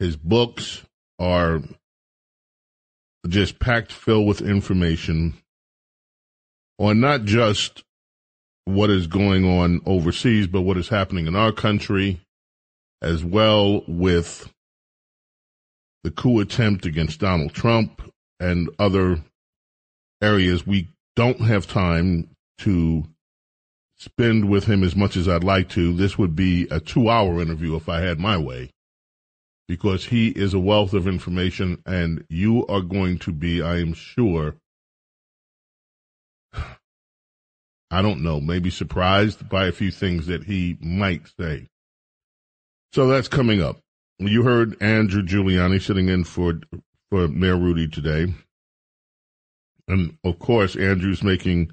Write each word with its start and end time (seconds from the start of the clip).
His 0.00 0.16
books 0.16 0.84
are 1.20 1.62
just 3.28 3.60
packed 3.60 3.92
filled 3.92 4.26
with 4.26 4.42
information 4.42 5.34
on 6.76 6.98
not 6.98 7.22
just 7.22 7.84
what 8.68 8.90
is 8.90 9.06
going 9.06 9.46
on 9.46 9.80
overseas, 9.86 10.46
but 10.46 10.60
what 10.60 10.76
is 10.76 10.88
happening 10.88 11.26
in 11.26 11.34
our 11.34 11.52
country 11.52 12.20
as 13.00 13.24
well 13.24 13.82
with 13.88 14.52
the 16.04 16.10
coup 16.10 16.40
attempt 16.40 16.84
against 16.84 17.18
Donald 17.18 17.54
Trump 17.54 18.02
and 18.38 18.68
other 18.78 19.22
areas. 20.20 20.66
We 20.66 20.88
don't 21.16 21.40
have 21.40 21.66
time 21.66 22.28
to 22.58 23.04
spend 23.96 24.50
with 24.50 24.64
him 24.64 24.84
as 24.84 24.94
much 24.94 25.16
as 25.16 25.28
I'd 25.28 25.44
like 25.44 25.70
to. 25.70 25.94
This 25.94 26.18
would 26.18 26.36
be 26.36 26.68
a 26.70 26.78
two 26.78 27.08
hour 27.08 27.40
interview 27.40 27.74
if 27.74 27.88
I 27.88 28.00
had 28.00 28.20
my 28.20 28.36
way 28.36 28.68
because 29.66 30.04
he 30.04 30.28
is 30.28 30.52
a 30.52 30.58
wealth 30.58 30.92
of 30.92 31.08
information 31.08 31.82
and 31.86 32.22
you 32.28 32.66
are 32.66 32.82
going 32.82 33.18
to 33.20 33.32
be, 33.32 33.62
I 33.62 33.78
am 33.78 33.94
sure, 33.94 34.56
I 37.90 38.02
don't 38.02 38.22
know, 38.22 38.40
maybe 38.40 38.70
surprised 38.70 39.48
by 39.48 39.66
a 39.66 39.72
few 39.72 39.90
things 39.90 40.26
that 40.26 40.44
he 40.44 40.76
might 40.80 41.22
say. 41.38 41.68
So 42.92 43.06
that's 43.06 43.28
coming 43.28 43.62
up. 43.62 43.80
You 44.18 44.42
heard 44.42 44.82
Andrew 44.82 45.22
Giuliani 45.22 45.80
sitting 45.80 46.08
in 46.08 46.24
for 46.24 46.60
for 47.10 47.28
Mayor 47.28 47.56
Rudy 47.56 47.88
today. 47.88 48.34
And 49.86 50.18
of 50.24 50.38
course, 50.38 50.76
Andrew's 50.76 51.22
making 51.22 51.72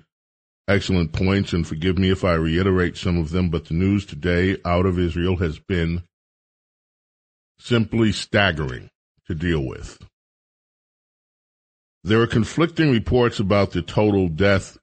excellent 0.68 1.12
points, 1.12 1.54
and 1.54 1.68
forgive 1.68 1.98
me 1.98 2.10
if 2.12 2.24
I 2.24 2.34
reiterate 2.34 2.98
some 2.98 3.18
of 3.18 3.32
them, 3.32 3.50
but 3.50 3.66
the 3.66 3.74
news 3.74 4.06
today 4.06 4.58
out 4.64 4.86
of 4.86 4.98
Israel 4.98 5.38
has 5.38 5.60
been 5.60 6.04
simply 7.60 8.12
staggering 8.12 8.90
to 9.28 9.36
deal 9.36 9.66
with. 9.66 10.00
There 12.04 12.22
are 12.22 12.28
conflicting 12.28 12.92
reports 12.92 13.40
about 13.40 13.72
the 13.72 13.82
total 13.82 14.30
death 14.30 14.78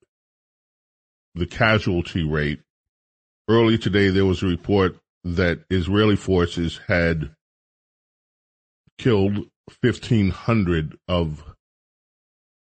the 1.34 1.46
casualty 1.46 2.22
rate. 2.22 2.60
Early 3.48 3.78
today, 3.78 4.08
there 4.08 4.26
was 4.26 4.42
a 4.42 4.46
report 4.46 4.96
that 5.24 5.64
Israeli 5.70 6.16
forces 6.16 6.80
had 6.88 7.34
killed 8.98 9.46
1,500 9.80 10.98
of 11.08 11.44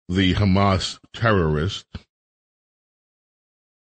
the 0.09 0.35
Hamas 0.35 0.99
terrorists. 1.15 1.85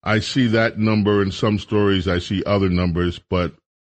I 0.02 0.20
see 0.20 0.46
that 0.48 0.78
number 0.78 1.22
in 1.22 1.30
some 1.30 1.58
stories, 1.58 2.08
I 2.08 2.18
see 2.18 2.42
other 2.44 2.68
numbers, 2.68 3.20
but 3.30 3.54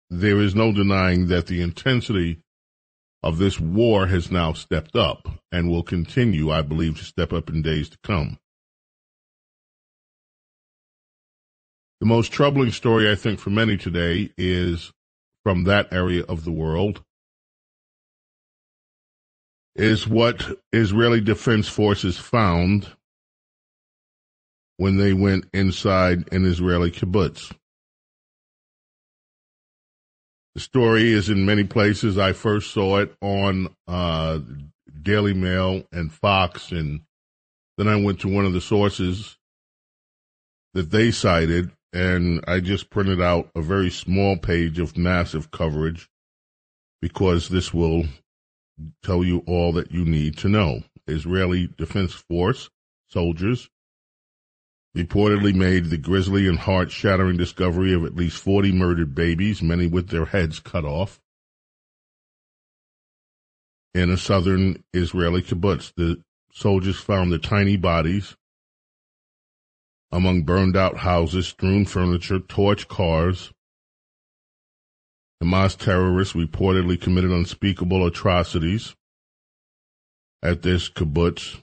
there 0.09 0.39
is 0.39 0.53
no 0.53 0.71
denying 0.71 1.27
that 1.27 1.47
the 1.47 1.61
intensity 1.61 2.39
of 3.23 3.39
this 3.39 3.59
war 3.59 4.05
has 4.07 4.29
now 4.29 4.53
stepped 4.53 4.95
up 4.95 5.27
and 5.51 5.69
will 5.69 5.83
continue, 5.83 6.51
I 6.51 6.61
believe, 6.61 6.99
to 6.99 7.03
step 7.03 7.33
up 7.33 7.49
in 7.49 7.63
days 7.63 7.89
to 7.89 7.97
come. 8.03 8.37
The 12.01 12.06
most 12.06 12.31
troubling 12.31 12.72
story, 12.72 13.09
I 13.09 13.16
think, 13.16 13.39
for 13.39 13.50
many 13.50 13.78
today 13.78 14.31
is 14.38 14.91
from 15.44 15.63
that 15.63 15.94
area 15.94 16.23
of 16.23 16.44
the 16.44 16.51
world 16.51 17.03
is 19.75 20.07
what 20.07 20.57
Israeli 20.72 21.22
Defense 21.22 21.67
Forces 21.67 22.17
found 22.17 22.88
when 24.78 24.97
they 24.97 25.13
went 25.13 25.45
inside 25.53 26.33
an 26.33 26.45
Israeli 26.45 26.91
kibbutz. 26.91 27.53
The 30.53 30.62
story 30.62 31.12
is 31.12 31.29
in 31.29 31.45
many 31.45 31.66
places. 31.66 32.17
I 32.17 32.31
first 32.31 32.72
saw 32.72 33.00
it 33.00 33.13
on 33.22 33.75
uh, 33.88 34.39
Daily 35.01 35.33
Mail 35.33 35.83
and 35.91 36.12
Fox, 36.12 36.72
and 36.72 37.01
then 37.77 37.89
I 37.89 37.97
went 37.97 38.22
to 38.22 38.33
one 38.33 38.45
of 38.45 38.53
the 38.53 38.62
sources 38.62 39.38
that 40.73 40.91
they 40.91 41.12
cited, 41.12 41.72
and 41.94 42.44
I 42.47 42.59
just 42.59 42.90
printed 42.90 43.22
out 43.22 43.50
a 43.56 43.62
very 43.62 43.90
small 43.90 44.38
page 44.38 44.79
of 44.79 44.97
massive 44.97 45.51
coverage 45.51 46.09
because 47.01 47.50
this 47.50 47.73
will 47.73 48.06
tell 49.03 49.23
you 49.23 49.44
all 49.47 49.72
that 49.73 49.91
you 49.91 50.03
need 50.06 50.38
to 50.40 50.50
know. 50.50 50.84
Israeli 51.07 51.69
Defense 51.78 52.13
Force 52.13 52.69
soldiers 53.07 53.69
reportedly 54.95 55.53
made 55.53 55.85
the 55.85 55.97
grisly 55.97 56.47
and 56.47 56.59
heart 56.59 56.91
shattering 56.91 57.38
discovery 57.38 57.94
of 57.94 58.06
at 58.06 58.16
least 58.16 58.38
40 58.38 58.72
murdered 58.72 59.13
babies, 59.13 59.62
many 59.62 59.88
with 59.88 60.09
their 60.09 60.25
heads 60.25 60.59
cut 60.59 60.85
off, 60.85 61.19
in 63.94 64.09
a 64.09 64.18
southern 64.18 64.84
Israeli 64.94 65.41
kibbutz. 65.41 65.94
The 65.95 66.21
soldiers 66.51 67.00
found 67.00 67.31
the 67.31 67.39
tiny 67.39 67.77
bodies 67.77 68.36
among 70.12 70.44
burned 70.44 70.75
out 70.78 70.98
houses, 70.98 71.48
strewn 71.48 71.86
furniture, 71.86 72.40
torched 72.40 72.88
cars. 72.88 73.52
Hamas 75.44 75.78
terrorists 75.78 76.34
reportedly 76.34 77.00
committed 77.00 77.31
unspeakable 77.31 78.06
atrocities 78.06 78.96
at 80.42 80.62
this 80.62 80.90
kibbutz, 80.90 81.62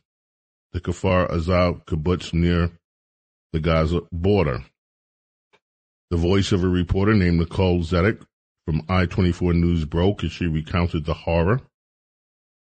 the 0.72 0.80
Kfar 0.80 1.30
Aza 1.30 1.84
kibbutz 1.86 2.34
near 2.34 2.70
the 3.52 3.60
Gaza 3.60 4.02
border. 4.12 4.64
The 6.10 6.16
voice 6.16 6.52
of 6.52 6.62
a 6.62 6.68
reporter 6.68 7.14
named 7.14 7.38
Nicole 7.38 7.82
Zedek 7.82 8.20
from 8.66 8.82
I-24 8.88 9.54
News 9.54 9.84
broke 9.84 10.24
as 10.24 10.32
she 10.32 10.46
recounted 10.46 11.04
the 11.04 11.14
horror 11.14 11.62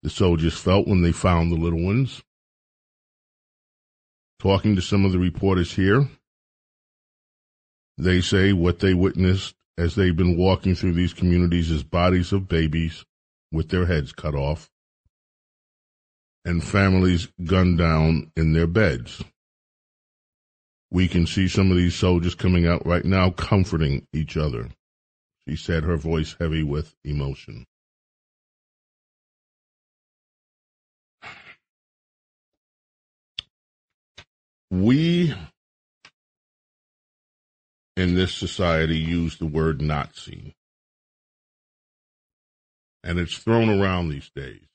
the 0.06 0.10
soldiers 0.10 0.56
felt 0.56 0.86
when 0.86 1.02
they 1.02 1.10
found 1.10 1.50
the 1.50 1.56
little 1.56 1.82
ones 1.82 2.22
talking 4.38 4.76
to 4.76 4.82
some 4.82 5.04
of 5.04 5.12
the 5.12 5.18
reporters 5.18 5.72
here, 5.72 6.08
they 7.98 8.20
say 8.20 8.52
what 8.52 8.80
they 8.80 8.94
witnessed 8.94 9.54
as 9.78 9.94
they've 9.94 10.16
been 10.16 10.36
walking 10.36 10.74
through 10.74 10.92
these 10.92 11.12
communities 11.14 11.70
is 11.70 11.82
bodies 11.82 12.32
of 12.32 12.48
babies 12.48 13.04
with 13.52 13.68
their 13.70 13.86
heads 13.86 14.12
cut 14.12 14.34
off. 14.34 14.70
and 16.44 16.62
families 16.62 17.28
gunned 17.44 17.76
down 17.76 18.30
in 18.36 18.52
their 18.52 18.68
beds. 18.68 19.24
We 20.92 21.08
can 21.08 21.26
see 21.26 21.48
some 21.48 21.72
of 21.72 21.76
these 21.76 21.96
soldiers 21.96 22.36
coming 22.36 22.66
out 22.66 22.86
right 22.86 23.04
now 23.04 23.30
comforting 23.30 24.06
each 24.12 24.36
other. 24.36 24.68
She 25.48 25.56
said, 25.56 25.82
her 25.82 25.96
voice 25.96 26.36
heavy 26.38 26.62
with 26.62 26.94
emotion. 27.04 27.66
We 34.70 35.34
in 37.96 38.14
this 38.14 38.34
society 38.34 38.98
use 38.98 39.38
the 39.38 39.46
word 39.46 39.80
Nazi. 39.80 40.54
And 43.02 43.18
it's 43.18 43.36
thrown 43.36 43.70
around 43.70 44.08
these 44.08 44.30
days. 44.34 44.66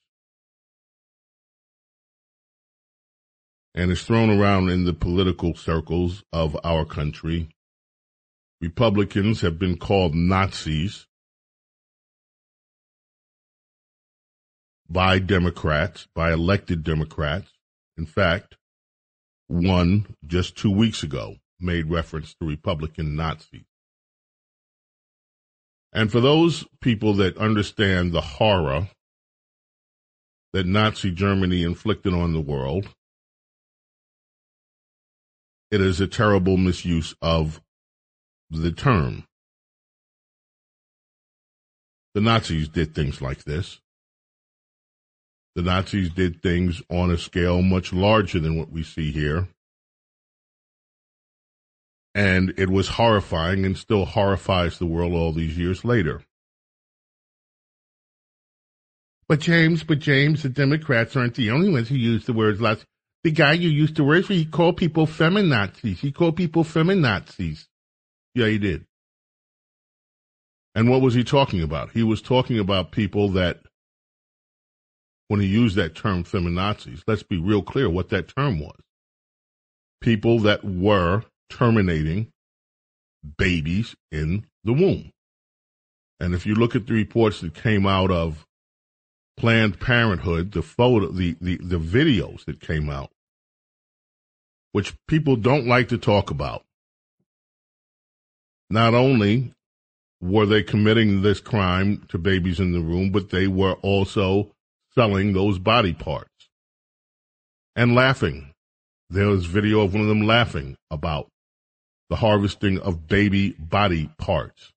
And 3.76 3.92
it's 3.92 4.04
thrown 4.04 4.30
around 4.30 4.70
in 4.70 4.86
the 4.86 4.94
political 4.94 5.56
circles 5.56 6.24
of 6.34 6.58
our 6.64 6.86
country. 6.86 7.50
Republicans 8.60 9.42
have 9.42 9.58
been 9.60 9.78
called 9.78 10.14
Nazis 10.14 11.08
by 14.90 15.20
Democrats, 15.20 16.08
by 16.14 16.34
elected 16.34 16.84
Democrats. 16.84 17.52
In 17.98 18.06
fact, 18.06 18.58
one 19.52 20.16
just 20.26 20.58
two 20.58 20.72
weeks 20.72 21.04
ago 21.04 21.36
made 21.60 21.90
reference 21.90 22.34
to 22.36 22.48
Republican 22.48 23.16
Nazis. 23.16 23.66
And 25.94 26.12
for 26.12 26.22
those 26.22 26.66
people 26.80 27.14
that 27.16 27.38
understand 27.38 28.14
the 28.14 28.22
horror 28.22 28.90
that 30.54 30.66
Nazi 30.66 31.12
Germany 31.12 31.64
inflicted 31.64 32.14
on 32.14 32.34
the 32.34 32.42
world, 32.42 32.90
it 35.70 35.82
is 35.82 36.00
a 36.00 36.08
terrible 36.08 36.58
misuse 36.58 37.14
of 37.22 37.62
the 38.50 38.72
term. 38.72 39.26
The 42.14 42.22
Nazis 42.22 42.68
did 42.68 42.94
things 42.94 43.22
like 43.22 43.44
this. 43.44 43.80
The 45.56 45.62
Nazis 45.62 46.10
did 46.10 46.42
things 46.42 46.82
on 46.90 47.12
a 47.12 47.18
scale 47.18 47.62
much 47.62 47.92
larger 47.92 48.40
than 48.40 48.58
what 48.58 48.72
we 48.72 48.84
see 48.84 49.12
here 49.12 49.48
and 52.14 52.54
it 52.58 52.70
was 52.70 52.90
horrifying 52.90 53.66
and 53.66 53.78
still 53.78 54.06
horrifies 54.06 54.78
the 54.78 54.86
world 54.86 55.14
all 55.14 55.32
these 55.32 55.58
years 55.58 55.86
later. 55.86 56.22
But 59.28 59.40
James, 59.40 59.84
but 59.84 60.00
James, 60.00 60.44
the 60.44 60.50
Democrats 60.50 61.16
aren't 61.16 61.36
the 61.36 61.52
only 61.52 61.70
ones 61.70 61.88
who 61.88 61.96
use 61.96 62.26
the 62.26 62.34
words 62.34 62.60
last. 62.60 62.84
The 63.24 63.32
guy 63.32 63.54
you 63.54 63.70
used 63.70 63.96
to 63.96 64.04
work 64.04 64.26
for, 64.26 64.34
he 64.34 64.46
called 64.46 64.78
people 64.78 65.08
feminazis. 65.08 66.00
He 66.00 66.12
called 66.12 66.36
people 66.36 66.66
feminazis. 66.66 67.66
Yeah, 68.36 68.48
he 68.48 68.58
did. 68.58 68.86
And 70.76 70.90
what 70.90 71.02
was 71.02 71.14
he 71.14 71.24
talking 71.24 71.62
about? 71.62 71.92
He 71.92 72.04
was 72.04 72.22
talking 72.22 72.60
about 72.60 72.92
people 72.92 73.30
that, 73.30 73.62
when 75.32 75.40
he 75.40 75.48
used 75.48 75.78
that 75.78 75.96
term 75.96 76.26
feminazis, 76.26 77.04
let's 77.08 77.24
be 77.24 77.38
real 77.38 77.62
clear 77.62 77.90
what 77.90 78.10
that 78.10 78.28
term 78.36 78.60
was. 78.60 78.76
People 80.02 80.40
that 80.40 80.66
were 80.66 81.24
terminating 81.50 82.28
babies 83.38 83.96
in 84.12 84.46
the 84.66 84.74
womb. 84.74 85.10
And 86.20 86.34
if 86.34 86.46
you 86.46 86.54
look 86.54 86.76
at 86.76 86.86
the 86.86 86.94
reports 86.94 87.40
that 87.40 87.54
came 87.54 87.88
out 87.88 88.12
of 88.12 88.46
Planned 89.38 89.80
Parenthood, 89.80 90.52
the 90.52 90.62
photo, 90.62 91.08
the, 91.08 91.38
the, 91.40 91.56
the 91.64 91.80
videos 91.80 92.44
that 92.44 92.60
came 92.60 92.90
out, 92.90 93.10
which 94.74 94.94
people 95.08 95.38
don't 95.38 95.66
like 95.66 95.88
to 95.88 95.98
talk 95.98 96.30
about, 96.30 96.64
not 98.70 98.94
only 98.94 99.54
were 100.20 100.46
they 100.46 100.62
committing 100.62 101.22
this 101.22 101.40
crime 101.40 102.06
to 102.10 102.18
babies 102.18 102.60
in 102.60 102.74
the 102.74 102.82
room, 102.82 103.14
but 103.14 103.30
they 103.30 103.48
were 103.48 103.76
also 103.76 104.52
selling 104.96 105.34
those 105.34 105.60
body 105.60 105.94
parts 105.94 106.50
and 107.76 107.96
laughing. 107.96 108.52
There 109.10 109.28
was 109.28 109.46
video 109.46 109.82
of 109.82 109.94
one 109.94 110.04
of 110.04 110.08
them 110.08 110.22
laughing 110.22 110.78
about 110.90 111.28
the 112.10 112.18
harvesting 112.18 112.80
of 112.80 113.08
baby 113.08 113.56
body 113.58 114.10
parts. 114.18 114.72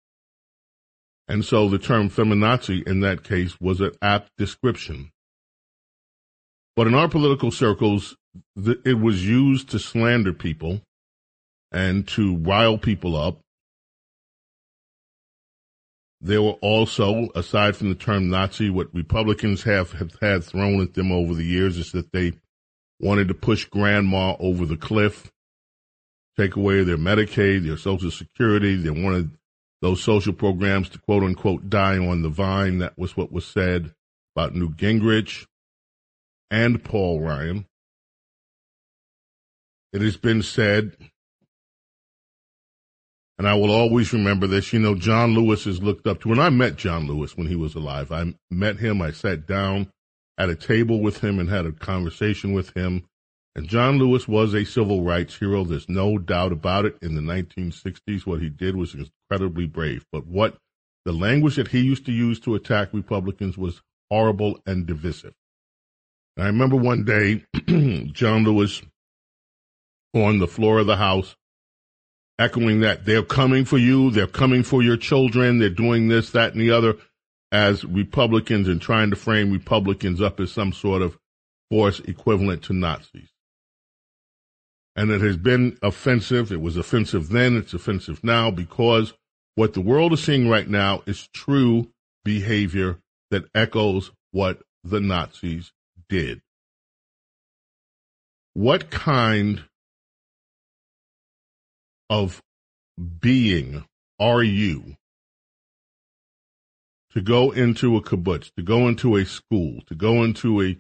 And 1.26 1.44
so 1.44 1.68
the 1.68 1.78
term 1.78 2.10
feminazi 2.10 2.86
in 2.86 3.00
that 3.00 3.24
case 3.24 3.60
was 3.60 3.80
an 3.80 3.92
apt 4.02 4.30
description. 4.36 5.10
But 6.76 6.86
in 6.86 6.94
our 6.94 7.08
political 7.08 7.50
circles, 7.50 8.16
it 8.56 9.00
was 9.00 9.26
used 9.26 9.70
to 9.70 9.78
slander 9.78 10.32
people 10.32 10.82
and 11.72 12.06
to 12.08 12.36
rile 12.36 12.78
people 12.78 13.16
up. 13.16 13.40
There 16.24 16.42
were 16.42 16.52
also, 16.62 17.28
aside 17.34 17.76
from 17.76 17.90
the 17.90 17.94
term 17.94 18.30
Nazi, 18.30 18.70
what 18.70 18.94
Republicans 18.94 19.62
have, 19.64 19.92
have 19.92 20.16
had 20.20 20.42
thrown 20.42 20.80
at 20.80 20.94
them 20.94 21.12
over 21.12 21.34
the 21.34 21.44
years 21.44 21.76
is 21.76 21.92
that 21.92 22.12
they 22.12 22.32
wanted 22.98 23.28
to 23.28 23.34
push 23.34 23.66
grandma 23.66 24.34
over 24.40 24.64
the 24.64 24.76
cliff 24.76 25.30
take 26.36 26.56
away 26.56 26.82
their 26.82 26.96
Medicaid, 26.96 27.66
their 27.66 27.76
Social 27.76 28.10
Security. 28.10 28.76
They 28.76 28.90
wanted 28.90 29.30
those 29.80 30.02
social 30.02 30.32
programs 30.32 30.88
to 30.90 30.98
quote 30.98 31.22
unquote 31.22 31.68
die 31.68 31.98
on 31.98 32.22
the 32.22 32.28
vine. 32.28 32.78
That 32.78 32.98
was 32.98 33.16
what 33.16 33.32
was 33.32 33.46
said 33.46 33.94
about 34.34 34.54
Newt 34.54 34.76
Gingrich 34.76 35.46
and 36.50 36.82
Paul 36.82 37.20
Ryan. 37.20 37.66
It 39.92 40.02
has 40.02 40.16
been 40.16 40.42
said, 40.42 40.96
and 43.38 43.48
I 43.48 43.54
will 43.54 43.70
always 43.70 44.12
remember 44.12 44.46
this, 44.46 44.72
you 44.72 44.78
know, 44.78 44.94
John 44.94 45.34
Lewis 45.34 45.66
is 45.66 45.82
looked 45.82 46.06
up 46.06 46.20
to. 46.20 46.28
When 46.28 46.38
I 46.38 46.50
met 46.50 46.76
John 46.76 47.06
Lewis 47.06 47.36
when 47.36 47.48
he 47.48 47.56
was 47.56 47.74
alive, 47.74 48.12
I 48.12 48.34
met 48.50 48.78
him, 48.78 49.02
I 49.02 49.10
sat 49.10 49.46
down 49.46 49.90
at 50.38 50.50
a 50.50 50.54
table 50.54 51.00
with 51.00 51.18
him 51.18 51.38
and 51.38 51.48
had 51.48 51.66
a 51.66 51.72
conversation 51.72 52.52
with 52.52 52.76
him. 52.76 53.04
And 53.56 53.68
John 53.68 53.98
Lewis 53.98 54.26
was 54.26 54.52
a 54.52 54.64
civil 54.64 55.02
rights 55.02 55.36
hero. 55.36 55.64
There's 55.64 55.88
no 55.88 56.18
doubt 56.18 56.52
about 56.52 56.84
it. 56.84 56.96
In 57.02 57.14
the 57.14 57.20
1960s, 57.20 58.26
what 58.26 58.40
he 58.40 58.48
did 58.48 58.74
was 58.74 58.94
incredibly 58.94 59.66
brave. 59.66 60.04
But 60.10 60.26
what 60.26 60.56
the 61.04 61.12
language 61.12 61.56
that 61.56 61.68
he 61.68 61.80
used 61.80 62.06
to 62.06 62.12
use 62.12 62.40
to 62.40 62.54
attack 62.54 62.88
Republicans 62.92 63.56
was 63.56 63.82
horrible 64.10 64.58
and 64.66 64.86
divisive. 64.86 65.34
And 66.36 66.44
I 66.44 66.46
remember 66.48 66.76
one 66.76 67.04
day, 67.04 67.44
John 68.12 68.44
Lewis 68.44 68.82
on 70.14 70.38
the 70.38 70.48
floor 70.48 70.78
of 70.78 70.86
the 70.86 70.96
House 70.96 71.36
echoing 72.38 72.80
that. 72.80 73.04
They're 73.04 73.22
coming 73.22 73.64
for 73.64 73.78
you, 73.78 74.10
they're 74.10 74.26
coming 74.26 74.62
for 74.62 74.82
your 74.82 74.96
children, 74.96 75.58
they're 75.58 75.68
doing 75.70 76.08
this, 76.08 76.30
that, 76.30 76.52
and 76.52 76.60
the 76.60 76.70
other. 76.70 76.96
As 77.52 77.84
Republicans 77.84 78.66
and 78.66 78.82
trying 78.82 79.10
to 79.10 79.16
frame 79.16 79.52
Republicans 79.52 80.20
up 80.20 80.40
as 80.40 80.50
some 80.50 80.72
sort 80.72 81.02
of 81.02 81.16
force 81.70 82.00
equivalent 82.00 82.62
to 82.64 82.72
Nazis. 82.72 83.28
And 84.96 85.10
it 85.10 85.20
has 85.20 85.36
been 85.36 85.78
offensive. 85.82 86.50
It 86.50 86.60
was 86.60 86.76
offensive 86.76 87.28
then, 87.28 87.56
it's 87.56 87.74
offensive 87.74 88.24
now 88.24 88.50
because 88.50 89.12
what 89.54 89.74
the 89.74 89.80
world 89.80 90.12
is 90.12 90.22
seeing 90.22 90.48
right 90.48 90.68
now 90.68 91.02
is 91.06 91.28
true 91.32 91.90
behavior 92.24 92.98
that 93.30 93.44
echoes 93.54 94.10
what 94.32 94.62
the 94.82 95.00
Nazis 95.00 95.72
did. 96.08 96.40
What 98.52 98.90
kind 98.90 99.64
of 102.10 102.42
being 103.20 103.84
are 104.20 104.42
you 104.42 104.96
to 107.12 107.20
go 107.20 107.50
into 107.52 107.96
a 107.96 108.02
kibbutz, 108.02 108.50
to 108.56 108.62
go 108.62 108.88
into 108.88 109.16
a 109.16 109.24
school, 109.24 109.80
to 109.86 109.94
go 109.94 110.24
into 110.24 110.60
a, 110.62 110.76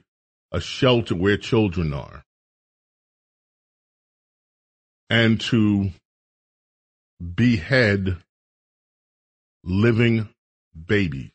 a 0.52 0.60
shelter 0.60 1.14
where 1.14 1.36
children 1.36 1.92
are, 1.92 2.24
and 5.08 5.40
to 5.40 5.90
behead 7.20 8.16
living 9.62 10.28
babies 10.86 11.30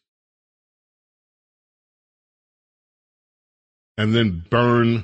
and 3.97 4.15
then 4.15 4.45
burn 4.49 5.03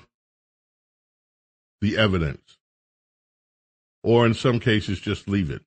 the 1.81 1.97
evidence 1.97 2.44
or 4.05 4.25
in 4.25 4.33
some 4.33 4.59
cases 4.59 4.99
just 4.99 5.27
leave 5.27 5.49
it 5.49 5.61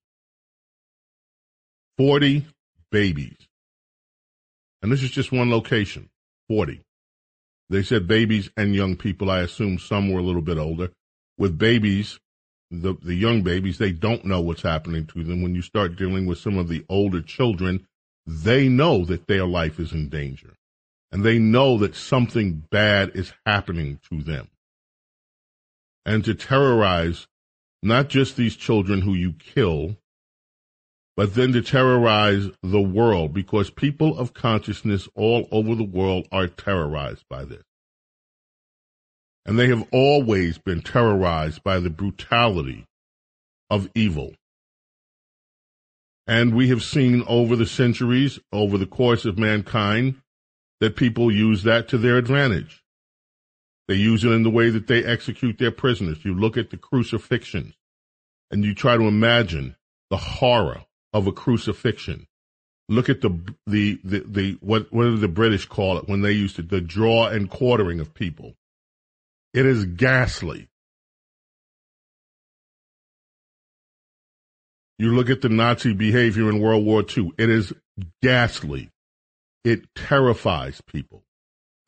40 1.99 2.47
babies 2.91 3.37
and 4.83 4.93
this 4.93 5.03
is 5.03 5.11
just 5.11 5.33
one 5.33 5.51
location 5.51 6.09
40 6.49 6.81
they 7.71 7.83
said 7.83 8.07
babies 8.07 8.51
and 8.57 8.75
young 8.75 8.97
people 8.97 9.31
i 9.31 9.41
assume 9.41 9.79
some 9.79 10.11
were 10.13 10.21
a 10.21 10.25
little 10.25 10.43
bit 10.43 10.59
older 10.59 10.91
with 11.37 11.59
babies 11.59 12.19
the, 12.71 12.95
the 13.03 13.15
young 13.15 13.43
babies, 13.43 13.79
they 13.79 13.93
don't 13.93 14.27
know 14.27 14.43
what's 14.43 14.61
happening 14.61 15.07
to 15.07 15.25
them. 15.25 15.41
When 15.43 15.55
you 15.55 15.63
start 15.63 15.97
dealing 15.97 16.27
with 16.27 16.37
some 16.37 16.59
of 16.59 16.69
the 16.69 16.85
older 16.91 17.23
children, 17.23 17.87
they 18.27 18.69
know 18.69 19.07
that 19.07 19.27
their 19.27 19.47
life 19.47 19.81
is 19.81 19.93
in 19.93 20.11
danger. 20.11 20.55
and 21.11 21.25
they 21.25 21.39
know 21.39 21.79
that 21.79 21.95
something 21.95 22.65
bad 22.71 23.13
is 23.15 23.33
happening 23.47 23.99
to 24.11 24.23
them. 24.23 24.49
And 26.05 26.25
to 26.25 26.35
terrorize 26.35 27.27
not 27.83 28.09
just 28.09 28.37
these 28.37 28.57
children 28.57 29.03
who 29.03 29.15
you 29.15 29.33
kill, 29.33 29.97
but 31.17 31.35
then 31.35 31.53
to 31.53 31.63
terrorize 31.63 32.49
the 32.63 32.81
world 32.81 33.35
because 33.35 33.71
people 33.71 34.17
of 34.19 34.35
consciousness 34.35 35.09
all 35.15 35.49
over 35.51 35.75
the 35.75 35.85
world 35.85 36.29
are 36.31 36.47
terrorized 36.47 37.25
by 37.29 37.45
this. 37.45 37.65
And 39.45 39.59
they 39.59 39.69
have 39.69 39.87
always 39.93 40.59
been 40.59 40.83
terrorized 40.83 41.65
by 41.65 41.81
the 41.81 41.91
brutality 41.91 42.85
of 43.71 43.89
evil. 43.95 44.35
And 46.27 46.55
we 46.55 46.69
have 46.69 46.83
seen 46.83 47.25
over 47.27 47.57
the 47.57 47.67
centuries, 47.67 48.39
over 48.53 48.77
the 48.77 48.87
course 48.87 49.25
of 49.25 49.39
mankind, 49.39 50.17
that 50.81 50.95
people 50.95 51.33
use 51.33 51.63
that 51.63 51.89
to 51.89 51.99
their 51.99 52.17
advantage. 52.17 52.83
They 53.89 53.95
use 53.95 54.23
it 54.23 54.33
in 54.33 54.43
the 54.43 54.51
way 54.51 54.69
that 54.69 54.87
they 54.87 55.03
execute 55.03 55.59
their 55.59 55.71
prisoners. 55.71 56.23
You 56.23 56.35
look 56.35 56.59
at 56.59 56.71
the 56.71 56.77
crucifixions 56.77 57.75
and 58.51 58.63
you 58.65 58.75
try 58.75 58.99
to 58.99 59.05
imagine 59.05 59.77
the 60.11 60.19
horror 60.19 60.85
of 61.15 61.27
a 61.27 61.33
crucifixion. 61.33 62.27
Look 62.91 63.09
at 63.09 63.23
the 63.23 63.31
the 63.67 63.99
the, 64.05 64.21
the 64.21 64.59
what 64.61 64.93
what 64.93 65.05
did 65.05 65.21
the 65.21 65.29
British 65.29 65.67
call 65.67 65.99
it 65.99 66.09
when 66.09 66.21
they 66.21 66.33
used 66.33 66.57
to 66.57 66.63
the 66.63 66.81
draw 66.83 67.27
and 67.29 67.51
quartering 67.51 67.99
of 68.01 68.15
people. 68.15 68.55
It 69.55 69.65
is 69.65 69.85
ghastly. 69.85 70.69
You 74.99 75.15
look 75.15 75.31
at 75.31 75.43
the 75.43 75.49
Nazi 75.49 75.95
behavior 75.95 76.51
in 76.51 76.61
World 76.61 76.85
War 76.85 77.05
II. 77.17 77.33
It 77.39 77.49
is 77.49 77.73
ghastly. 78.21 78.91
It 79.65 79.95
terrifies 79.95 80.81
people. 80.83 81.25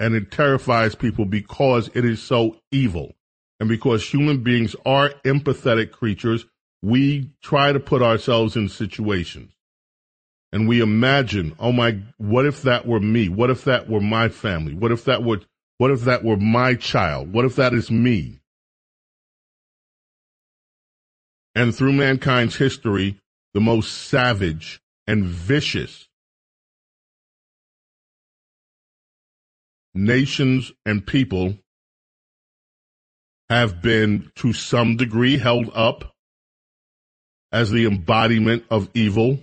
And 0.00 0.14
it 0.14 0.32
terrifies 0.32 0.96
people 0.96 1.26
because 1.26 1.90
it 1.94 2.04
is 2.04 2.20
so 2.20 2.56
evil. 2.72 3.14
And 3.60 3.68
because 3.68 4.08
human 4.08 4.42
beings 4.42 4.74
are 4.84 5.10
empathetic 5.24 5.92
creatures 5.92 6.46
we 6.82 7.30
try 7.42 7.72
to 7.72 7.80
put 7.80 8.02
ourselves 8.02 8.56
in 8.56 8.68
situations 8.68 9.52
and 10.52 10.66
we 10.66 10.80
imagine, 10.80 11.54
oh 11.58 11.72
my, 11.72 11.98
what 12.18 12.46
if 12.46 12.62
that 12.62 12.86
were 12.86 13.00
me? 13.00 13.28
What 13.28 13.50
if 13.50 13.64
that 13.64 13.88
were 13.88 14.00
my 14.00 14.28
family? 14.28 14.74
What 14.74 14.90
if 14.90 15.04
that 15.04 15.22
were, 15.22 15.40
what 15.78 15.90
if 15.90 16.02
that 16.02 16.24
were 16.24 16.36
my 16.36 16.74
child? 16.74 17.32
What 17.32 17.44
if 17.44 17.56
that 17.56 17.72
is 17.72 17.90
me? 17.90 18.40
And 21.54 21.74
through 21.74 21.92
mankind's 21.92 22.56
history, 22.56 23.20
the 23.54 23.60
most 23.60 23.92
savage 23.92 24.80
and 25.06 25.24
vicious 25.24 26.08
nations 29.94 30.72
and 30.86 31.06
people 31.06 31.56
have 33.48 33.82
been 33.82 34.30
to 34.36 34.52
some 34.52 34.96
degree 34.96 35.36
held 35.36 35.70
up 35.74 36.14
as 37.52 37.70
the 37.70 37.84
embodiment 37.84 38.64
of 38.70 38.88
evil, 38.94 39.38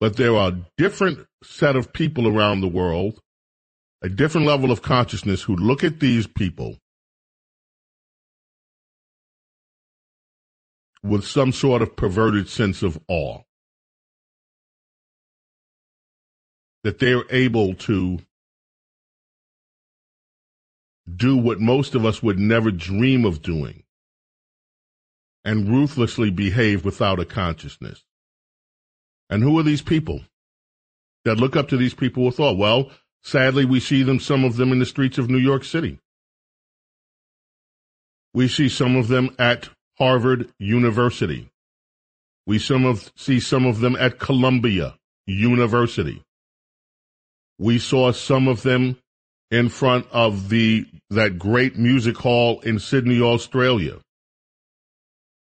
but 0.00 0.16
there 0.16 0.34
are 0.36 0.48
a 0.48 0.60
different 0.76 1.26
set 1.44 1.76
of 1.76 1.92
people 1.92 2.26
around 2.26 2.60
the 2.60 2.68
world, 2.68 3.20
a 4.02 4.08
different 4.08 4.46
level 4.46 4.72
of 4.72 4.82
consciousness 4.82 5.42
who 5.42 5.54
look 5.54 5.84
at 5.84 6.00
these 6.00 6.26
people 6.26 6.76
with 11.02 11.24
some 11.24 11.52
sort 11.52 11.82
of 11.82 11.96
perverted 11.96 12.48
sense 12.48 12.82
of 12.82 12.98
awe. 13.08 13.38
That 16.82 16.98
they're 16.98 17.24
able 17.30 17.74
to 17.74 18.18
do 21.16 21.36
what 21.36 21.60
most 21.60 21.94
of 21.94 22.04
us 22.04 22.22
would 22.22 22.38
never 22.38 22.70
dream 22.70 23.24
of 23.24 23.42
doing 23.42 23.84
and 25.44 25.68
ruthlessly 25.68 26.30
behave 26.30 26.84
without 26.84 27.18
a 27.18 27.24
consciousness. 27.24 28.04
And 29.28 29.42
who 29.42 29.58
are 29.58 29.62
these 29.62 29.82
people 29.82 30.20
that 31.24 31.38
look 31.38 31.56
up 31.56 31.68
to 31.68 31.76
these 31.76 31.94
people 31.94 32.24
with 32.24 32.40
awe? 32.40 32.52
Well, 32.52 32.90
sadly, 33.22 33.64
we 33.64 33.80
see 33.80 34.02
them, 34.02 34.20
some 34.20 34.44
of 34.44 34.56
them 34.56 34.72
in 34.72 34.78
the 34.78 34.86
streets 34.86 35.18
of 35.18 35.30
New 35.30 35.38
York 35.38 35.64
City. 35.64 35.98
We 38.34 38.48
see 38.48 38.68
some 38.68 38.96
of 38.96 39.08
them 39.08 39.34
at 39.38 39.68
Harvard 39.98 40.52
University. 40.58 41.50
We 42.46 42.58
some 42.58 42.84
of, 42.84 43.12
see 43.16 43.40
some 43.40 43.66
of 43.66 43.80
them 43.80 43.96
at 43.96 44.18
Columbia 44.18 44.96
University. 45.26 46.22
We 47.58 47.78
saw 47.78 48.12
some 48.12 48.48
of 48.48 48.62
them 48.62 48.96
in 49.50 49.68
front 49.68 50.06
of 50.12 50.48
the 50.48 50.86
that 51.10 51.38
great 51.38 51.76
music 51.76 52.16
hall 52.18 52.60
in 52.60 52.78
Sydney, 52.78 53.20
Australia 53.20 53.98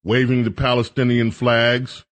waving 0.05 0.43
the 0.43 0.51
Palestinian 0.51 1.31
flags, 1.31 2.05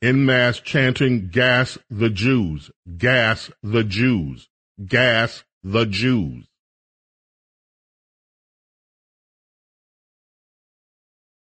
in 0.00 0.24
mass 0.24 0.60
chanting, 0.60 1.28
gas 1.28 1.76
the 1.90 2.08
Jews, 2.08 2.70
gas 2.96 3.50
the 3.62 3.82
Jews, 3.82 4.48
gas 4.86 5.44
the 5.64 5.84
Jews. 5.84 6.46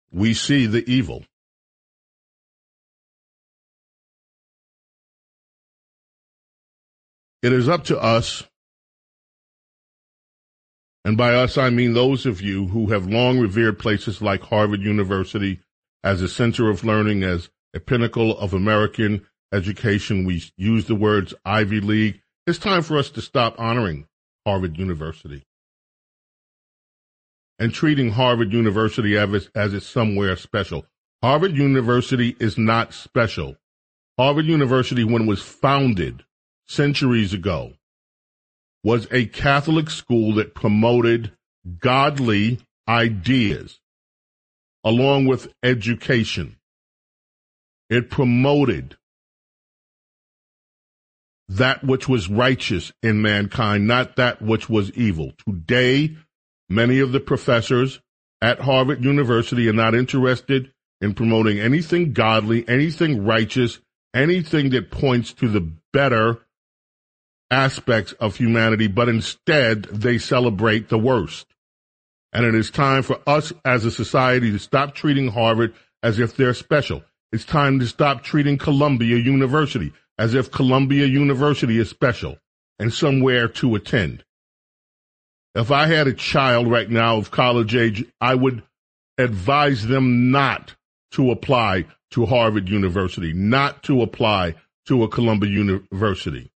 We 0.09 0.33
see 0.33 0.67
the 0.67 0.89
evil. 0.89 1.25
It 7.41 7.51
is 7.51 7.67
up 7.67 7.85
to 7.85 7.99
us 7.99 8.43
and 11.03 11.17
by 11.17 11.33
us, 11.33 11.57
I 11.57 11.69
mean 11.69 11.93
those 11.93 12.25
of 12.25 12.41
you 12.41 12.67
who 12.67 12.87
have 12.87 13.07
long 13.07 13.39
revered 13.39 13.79
places 13.79 14.21
like 14.21 14.41
Harvard 14.41 14.81
University 14.81 15.59
as 16.03 16.21
a 16.21 16.27
center 16.27 16.69
of 16.69 16.83
learning, 16.83 17.23
as 17.23 17.49
a 17.73 17.79
pinnacle 17.79 18.37
of 18.37 18.53
American 18.53 19.25
education. 19.51 20.25
We 20.25 20.43
use 20.57 20.85
the 20.85 20.95
words 20.95 21.33
Ivy 21.43 21.79
League. 21.81 22.21
It's 22.45 22.59
time 22.59 22.83
for 22.83 22.97
us 22.97 23.09
to 23.11 23.21
stop 23.21 23.59
honoring 23.59 24.07
Harvard 24.45 24.77
University 24.77 25.43
and 27.57 27.73
treating 27.73 28.09
Harvard 28.09 28.51
University 28.51 29.17
as, 29.17 29.49
as 29.53 29.73
it's 29.73 29.87
somewhere 29.87 30.35
special. 30.35 30.85
Harvard 31.21 31.55
University 31.55 32.35
is 32.39 32.57
not 32.57 32.93
special. 32.93 33.55
Harvard 34.17 34.45
University, 34.45 35.03
when 35.03 35.23
it 35.23 35.27
was 35.27 35.41
founded 35.41 36.23
centuries 36.67 37.33
ago, 37.33 37.73
was 38.83 39.07
a 39.11 39.25
Catholic 39.27 39.89
school 39.89 40.35
that 40.35 40.55
promoted 40.55 41.31
godly 41.79 42.59
ideas 42.87 43.79
along 44.83 45.25
with 45.25 45.53
education. 45.63 46.57
It 47.89 48.09
promoted 48.09 48.97
that 51.49 51.83
which 51.83 52.07
was 52.07 52.29
righteous 52.29 52.91
in 53.03 53.21
mankind, 53.21 53.85
not 53.85 54.15
that 54.15 54.41
which 54.41 54.69
was 54.69 54.91
evil. 54.93 55.33
Today, 55.45 56.15
many 56.69 56.99
of 56.99 57.11
the 57.11 57.19
professors 57.19 57.99
at 58.41 58.61
Harvard 58.61 59.03
University 59.03 59.67
are 59.67 59.73
not 59.73 59.93
interested 59.93 60.71
in 61.01 61.13
promoting 61.13 61.59
anything 61.59 62.13
godly, 62.13 62.67
anything 62.67 63.25
righteous, 63.25 63.79
anything 64.13 64.69
that 64.69 64.91
points 64.91 65.33
to 65.33 65.49
the 65.49 65.71
better 65.91 66.39
aspects 67.51 68.13
of 68.13 68.37
humanity, 68.37 68.87
but 68.87 69.09
instead 69.09 69.83
they 69.83 70.17
celebrate 70.17 70.89
the 70.89 70.97
worst. 70.97 71.45
And 72.33 72.45
it 72.45 72.55
is 72.55 72.71
time 72.71 73.03
for 73.03 73.19
us 73.27 73.51
as 73.65 73.83
a 73.83 73.91
society 73.91 74.51
to 74.51 74.59
stop 74.59 74.95
treating 74.95 75.27
Harvard 75.27 75.75
as 76.01 76.17
if 76.17 76.35
they're 76.35 76.53
special. 76.53 77.03
It's 77.31 77.45
time 77.45 77.79
to 77.79 77.87
stop 77.87 78.23
treating 78.23 78.57
Columbia 78.57 79.17
University 79.17 79.93
as 80.17 80.33
if 80.33 80.51
Columbia 80.51 81.05
University 81.05 81.77
is 81.77 81.89
special 81.89 82.37
and 82.79 82.93
somewhere 82.93 83.47
to 83.47 83.75
attend. 83.75 84.23
If 85.53 85.71
I 85.71 85.87
had 85.87 86.07
a 86.07 86.13
child 86.13 86.69
right 86.69 86.89
now 86.89 87.17
of 87.17 87.31
college 87.31 87.75
age, 87.75 88.05
I 88.21 88.35
would 88.35 88.63
advise 89.17 89.85
them 89.85 90.31
not 90.31 90.75
to 91.11 91.31
apply 91.31 91.85
to 92.11 92.25
Harvard 92.25 92.69
University, 92.69 93.33
not 93.33 93.83
to 93.83 94.01
apply 94.01 94.55
to 94.87 95.03
a 95.03 95.09
Columbia 95.09 95.51
University. 95.51 96.51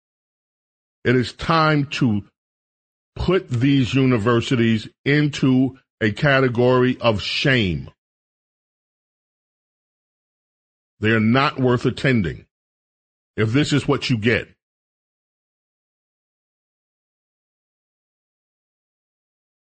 It 1.05 1.15
is 1.15 1.33
time 1.33 1.85
to 2.01 2.23
put 3.15 3.47
these 3.47 3.93
universities 3.93 4.89
into 5.05 5.77
a 6.01 6.11
category 6.11 6.97
of 6.99 7.21
shame. 7.21 7.91
They 10.99 11.11
are 11.11 11.19
not 11.19 11.59
worth 11.59 11.85
attending 11.85 12.47
if 13.37 13.51
this 13.51 13.71
is 13.71 13.87
what 13.87 14.09
you 14.09 14.17
get. 14.17 14.47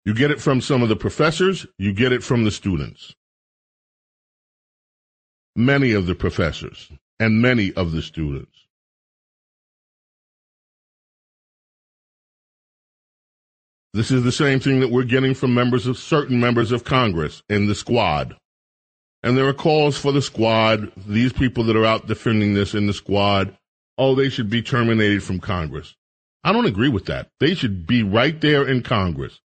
You 0.05 0.15
get 0.15 0.31
it 0.31 0.41
from 0.41 0.61
some 0.61 0.83
of 0.85 0.89
the 0.89 0.95
professors, 0.95 1.67
you 1.79 1.93
get 1.93 2.13
it 2.13 2.23
from 2.23 2.45
the 2.45 2.53
students. 2.53 3.13
Many 5.57 5.93
of 5.95 6.07
the 6.07 6.15
professors 6.15 6.93
and 7.19 7.43
many 7.43 7.73
of 7.73 7.91
the 7.91 8.03
students. 8.03 8.54
This 13.95 14.11
is 14.11 14.25
the 14.25 14.33
same 14.33 14.59
thing 14.59 14.81
that 14.81 14.91
we're 14.91 15.05
getting 15.05 15.35
from 15.35 15.55
members 15.55 15.87
of 15.87 15.97
certain 15.97 16.41
members 16.41 16.73
of 16.73 16.83
Congress 16.83 17.45
in 17.49 17.69
the 17.69 17.77
squad. 17.77 18.37
And 19.23 19.37
there 19.37 19.47
are 19.47 19.55
calls 19.55 19.97
for 19.97 20.11
the 20.11 20.21
squad, 20.21 20.91
these 21.07 21.33
people 21.33 21.63
that 21.65 21.77
are 21.77 21.85
out 21.85 22.09
defending 22.09 22.55
this 22.55 22.75
in 22.75 22.89
the 22.89 22.93
squad, 22.93 23.57
oh, 23.97 24.17
they 24.17 24.31
should 24.31 24.51
be 24.51 24.63
terminated 24.63 25.23
from 25.23 25.39
Congress. 25.39 25.95
I 26.43 26.53
don't 26.53 26.67
agree 26.67 26.89
with 26.89 27.07
that. 27.07 27.29
They 27.39 27.55
should 27.55 27.87
be 27.87 28.03
right 28.03 28.41
there 28.41 28.67
in 28.67 28.83
Congress. 28.83 29.39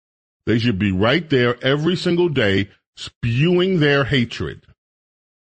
They 0.48 0.58
should 0.58 0.80
be 0.80 0.92
right 0.92 1.30
there 1.30 1.64
every 1.64 1.96
single 1.96 2.28
day 2.28 2.70
spewing 2.98 3.80
their 3.80 4.04
hatred 4.04 4.66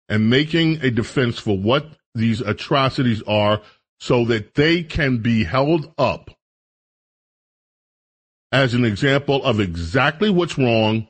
and 0.10 0.27
making 0.27 0.82
a 0.82 0.89
defense 0.89 1.38
for 1.38 1.56
what 1.56 1.86
these 2.16 2.42
atrocities 2.42 3.22
are 3.27 3.62
so 4.00 4.25
that 4.25 4.56
they 4.56 4.82
can 4.82 5.20
be 5.20 5.44
held 5.44 5.94
up 6.00 6.32
as 8.51 8.74
an 8.74 8.86
example 8.86 9.44
of 9.44 9.60
exactly 9.60 10.30
what's 10.30 10.58
wrong 10.58 11.08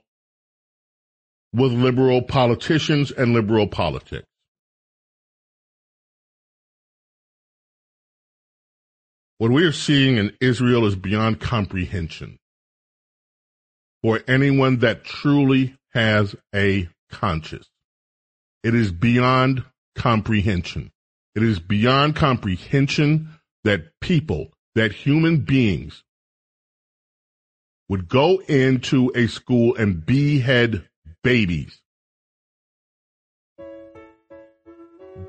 with 1.54 1.72
liberal 1.72 2.22
politicians 2.22 3.12
and 3.12 3.34
liberal 3.34 3.68
politics. 3.68 4.26
What 9.38 9.52
we 9.52 9.64
are 9.66 9.72
seeing 9.72 10.18
in 10.18 10.36
Israel 10.42 10.86
is 10.86 10.96
beyond 10.96 11.40
comprehension 11.40 12.38
for 14.02 14.20
anyone 14.28 14.80
that 14.80 15.04
truly 15.04 15.76
has 15.94 16.36
a 16.56 16.90
conscience. 17.12 17.68
It 18.64 18.74
is 18.74 18.92
beyond 18.92 19.64
comprehension. 19.96 20.92
It 21.36 21.44
is 21.44 21.60
beyond 21.60 22.16
comprehension 22.16 23.30
that 23.64 23.92
people, 24.02 24.52
that 24.74 24.92
human 24.92 25.38
beings 25.42 26.04
would 27.90 28.10
go 28.10 28.42
into 28.48 29.12
a 29.16 29.28
school 29.28 29.76
and 29.76 30.06
behead 30.06 30.88
babies. 31.24 31.82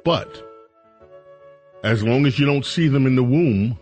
But 0.05 0.45
as 1.83 2.03
long 2.03 2.27
as 2.27 2.39
you 2.39 2.47
don't 2.47 2.65
see 2.65 2.89
them 2.89 3.07
in 3.07 3.15
the 3.15 3.23
womb 3.23 3.79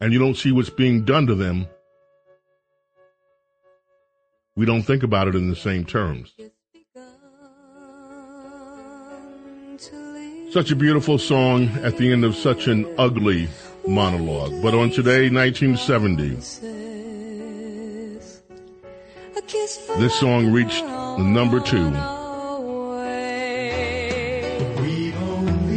and 0.00 0.12
you 0.12 0.18
don't 0.18 0.36
see 0.36 0.50
what's 0.52 0.70
being 0.70 1.04
done 1.04 1.26
to 1.26 1.34
them, 1.34 1.66
we 4.56 4.66
don't 4.66 4.82
think 4.82 5.02
about 5.02 5.28
it 5.28 5.34
in 5.34 5.48
the 5.48 5.56
same 5.56 5.84
terms. 5.84 6.34
Such 10.50 10.70
a 10.70 10.76
beautiful 10.76 11.18
song 11.18 11.68
at 11.82 11.96
the 11.96 12.12
end 12.12 12.24
of 12.24 12.36
such 12.36 12.66
an 12.66 12.86
ugly 12.98 13.48
monologue. 13.86 14.60
But 14.60 14.74
on 14.74 14.90
today, 14.90 15.30
1970, 15.30 16.91
this 19.52 20.18
song 20.18 20.50
reached 20.50 20.82
number 20.82 21.60
two. 21.60 21.90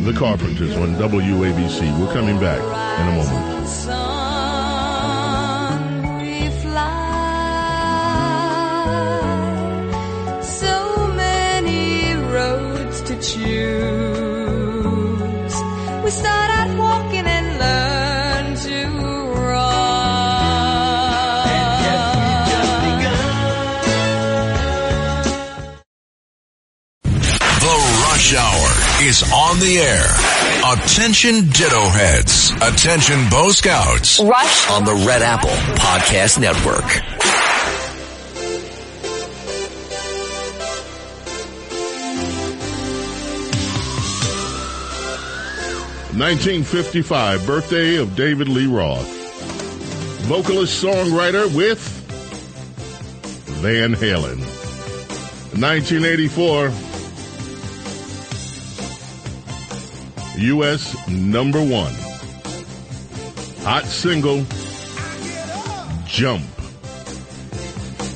The 0.03 0.13
Carpenters 0.15 0.77
on 0.77 0.95
WABC. 0.95 1.99
We're 1.99 2.13
coming 2.13 2.39
back 2.39 2.61
in 2.99 3.07
a 3.07 3.15
moment. 3.17 4.14
Is 29.21 29.31
on 29.31 29.59
the 29.59 29.77
air. 29.77 30.05
Attention 30.73 31.47
Ditto 31.49 31.89
Heads. 31.89 32.51
Attention 32.61 33.29
Bo 33.29 33.51
Scouts. 33.51 34.19
Rush 34.19 34.69
On 34.71 34.83
the 34.83 34.93
Red 35.07 35.21
Apple 35.21 35.49
Podcast 35.49 36.39
Network. 36.39 36.83
1955, 46.15 47.45
birthday 47.45 47.97
of 47.97 48.15
David 48.15 48.47
Lee 48.47 48.67
Roth. 48.67 49.07
Vocalist 50.23 50.81
songwriter 50.83 51.53
with 51.55 51.79
Van 53.61 53.93
Halen. 53.93 54.39
1984, 55.59 56.94
U.S. 60.37 60.95
number 61.07 61.59
one. 61.63 61.93
Hot 63.63 63.85
single, 63.85 64.43
Jump. 66.05 66.43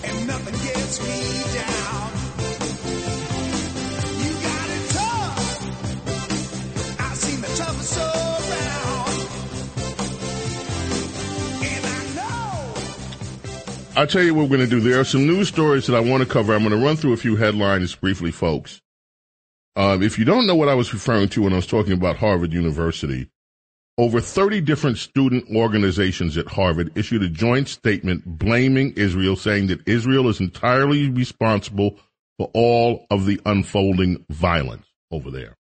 and 0.03 0.27
nothing 0.27 0.53
gets 0.53 1.01
me 1.01 1.43
down. 1.55 2.11
You 4.19 4.33
got 4.43 4.69
it 4.69 4.89
tough. 4.89 5.61
I've 6.99 7.17
seen 7.17 7.41
the 7.41 7.47
toughest 7.57 7.97
around. 7.97 9.25
And 11.63 11.85
I 11.85 11.87
know. 12.15 12.73
I'll 14.01 14.07
tell 14.07 14.23
you 14.23 14.33
what 14.35 14.43
we're 14.49 14.57
going 14.57 14.69
to 14.69 14.75
do. 14.75 14.81
There 14.81 14.99
are 14.99 15.03
some 15.05 15.25
news 15.25 15.47
stories 15.47 15.87
that 15.87 15.95
I 15.95 15.99
want 15.99 16.21
to 16.21 16.29
cover. 16.29 16.53
I'm 16.53 16.63
going 16.63 16.77
to 16.79 16.85
run 16.85 16.95
through 16.95 17.13
a 17.13 17.17
few 17.17 17.37
headlines 17.37 17.95
briefly, 17.95 18.29
folks. 18.31 18.81
Um, 19.79 20.03
if 20.03 20.19
you 20.19 20.25
don't 20.25 20.45
know 20.45 20.57
what 20.57 20.67
I 20.67 20.73
was 20.73 20.91
referring 20.91 21.29
to 21.29 21.43
when 21.43 21.53
I 21.53 21.55
was 21.55 21.65
talking 21.65 21.93
about 21.93 22.17
Harvard 22.17 22.51
University, 22.51 23.29
over 23.97 24.19
30 24.19 24.59
different 24.59 24.97
student 24.97 25.45
organizations 25.55 26.37
at 26.37 26.49
Harvard 26.49 26.91
issued 26.97 27.23
a 27.23 27.29
joint 27.29 27.69
statement 27.69 28.25
blaming 28.25 28.91
Israel, 28.97 29.37
saying 29.37 29.67
that 29.67 29.87
Israel 29.87 30.27
is 30.27 30.41
entirely 30.41 31.09
responsible 31.09 31.97
for 32.37 32.51
all 32.53 33.05
of 33.09 33.25
the 33.25 33.39
unfolding 33.45 34.25
violence 34.29 34.85
over 35.11 35.31
there. 35.31 35.55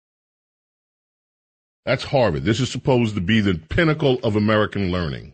That's 1.85 2.05
Harvard. 2.05 2.43
This 2.43 2.59
is 2.59 2.71
supposed 2.71 3.13
to 3.13 3.21
be 3.21 3.39
the 3.39 3.53
pinnacle 3.69 4.19
of 4.23 4.35
American 4.35 4.91
learning. 4.91 5.33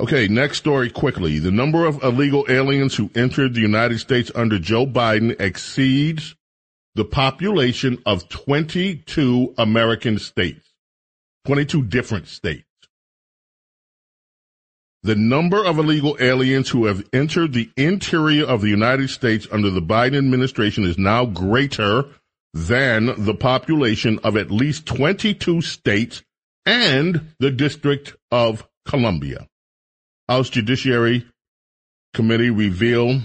Okay, 0.00 0.28
next 0.28 0.56
story 0.56 0.88
quickly. 0.88 1.40
The 1.40 1.50
number 1.50 1.84
of 1.84 2.02
illegal 2.02 2.46
aliens 2.48 2.96
who 2.96 3.10
entered 3.14 3.52
the 3.52 3.60
United 3.60 3.98
States 3.98 4.32
under 4.34 4.58
Joe 4.58 4.86
Biden 4.86 5.38
exceeds 5.38 6.34
the 6.96 7.04
population 7.04 8.02
of 8.06 8.26
22 8.30 9.54
American 9.58 10.18
states. 10.18 10.72
22 11.44 11.84
different 11.84 12.26
states. 12.26 12.64
The 15.02 15.14
number 15.14 15.62
of 15.62 15.78
illegal 15.78 16.16
aliens 16.18 16.70
who 16.70 16.86
have 16.86 17.06
entered 17.12 17.52
the 17.52 17.70
interior 17.76 18.46
of 18.46 18.62
the 18.62 18.70
United 18.70 19.10
States 19.10 19.46
under 19.52 19.68
the 19.68 19.82
Biden 19.82 20.16
administration 20.16 20.84
is 20.84 20.96
now 20.96 21.26
greater 21.26 22.06
than 22.54 23.12
the 23.24 23.34
population 23.34 24.18
of 24.24 24.38
at 24.38 24.50
least 24.50 24.86
22 24.86 25.60
states 25.60 26.22
and 26.64 27.34
the 27.38 27.50
District 27.50 28.16
of 28.30 28.66
Columbia. 28.86 29.46
House 30.30 30.48
Judiciary 30.48 31.26
Committee 32.14 32.50
revealed 32.50 33.20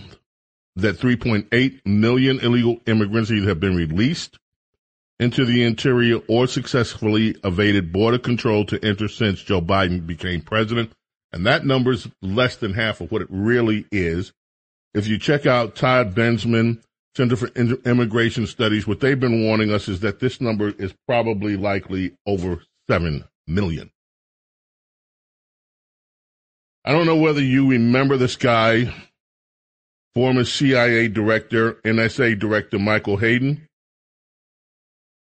that 0.76 0.98
3.8 0.98 1.86
million 1.86 2.40
illegal 2.40 2.78
immigrants 2.86 3.32
either 3.32 3.50
have 3.50 3.60
been 3.60 3.76
released 3.76 4.38
into 5.20 5.46
the 5.46 5.64
interior 5.64 6.20
or 6.28 6.48
successfully 6.48 7.36
evaded 7.44 7.92
border 7.92 8.18
control 8.18 8.66
to 8.66 8.84
enter 8.84 9.08
since 9.08 9.42
Joe 9.42 9.62
Biden 9.62 10.08
became 10.08 10.42
president. 10.42 10.92
And 11.32 11.46
that 11.46 11.66
number 11.66 11.92
is 11.92 12.08
less 12.22 12.56
than 12.56 12.74
half 12.74 13.02
of 13.02 13.12
what 13.12 13.22
it 13.22 13.28
really 13.30 13.86
is. 13.92 14.34
If 14.94 15.08
you 15.08 15.18
check 15.18 15.46
out 15.46 15.76
Todd 15.76 16.16
Bensman, 16.16 16.82
Center 17.16 17.36
for 17.36 17.48
Immigration 17.50 18.48
Studies, 18.48 18.88
what 18.88 19.00
they've 19.00 19.20
been 19.20 19.44
warning 19.44 19.72
us 19.72 19.88
is 19.88 20.00
that 20.00 20.20
this 20.20 20.42
number 20.42 20.70
is 20.70 20.94
probably 21.08 21.56
likely 21.56 22.14
over 22.26 22.64
7 22.90 23.24
million. 23.48 23.92
I 26.84 26.94
don't 26.94 27.06
know 27.06 27.18
whether 27.18 27.42
you 27.42 27.70
remember 27.70 28.18
this 28.18 28.36
guy, 28.36 28.94
former 30.16 30.44
CIA 30.44 31.08
director, 31.08 31.74
NSA 31.86 32.40
director 32.40 32.80
Michael 32.80 33.18
Hayden. 33.18 33.68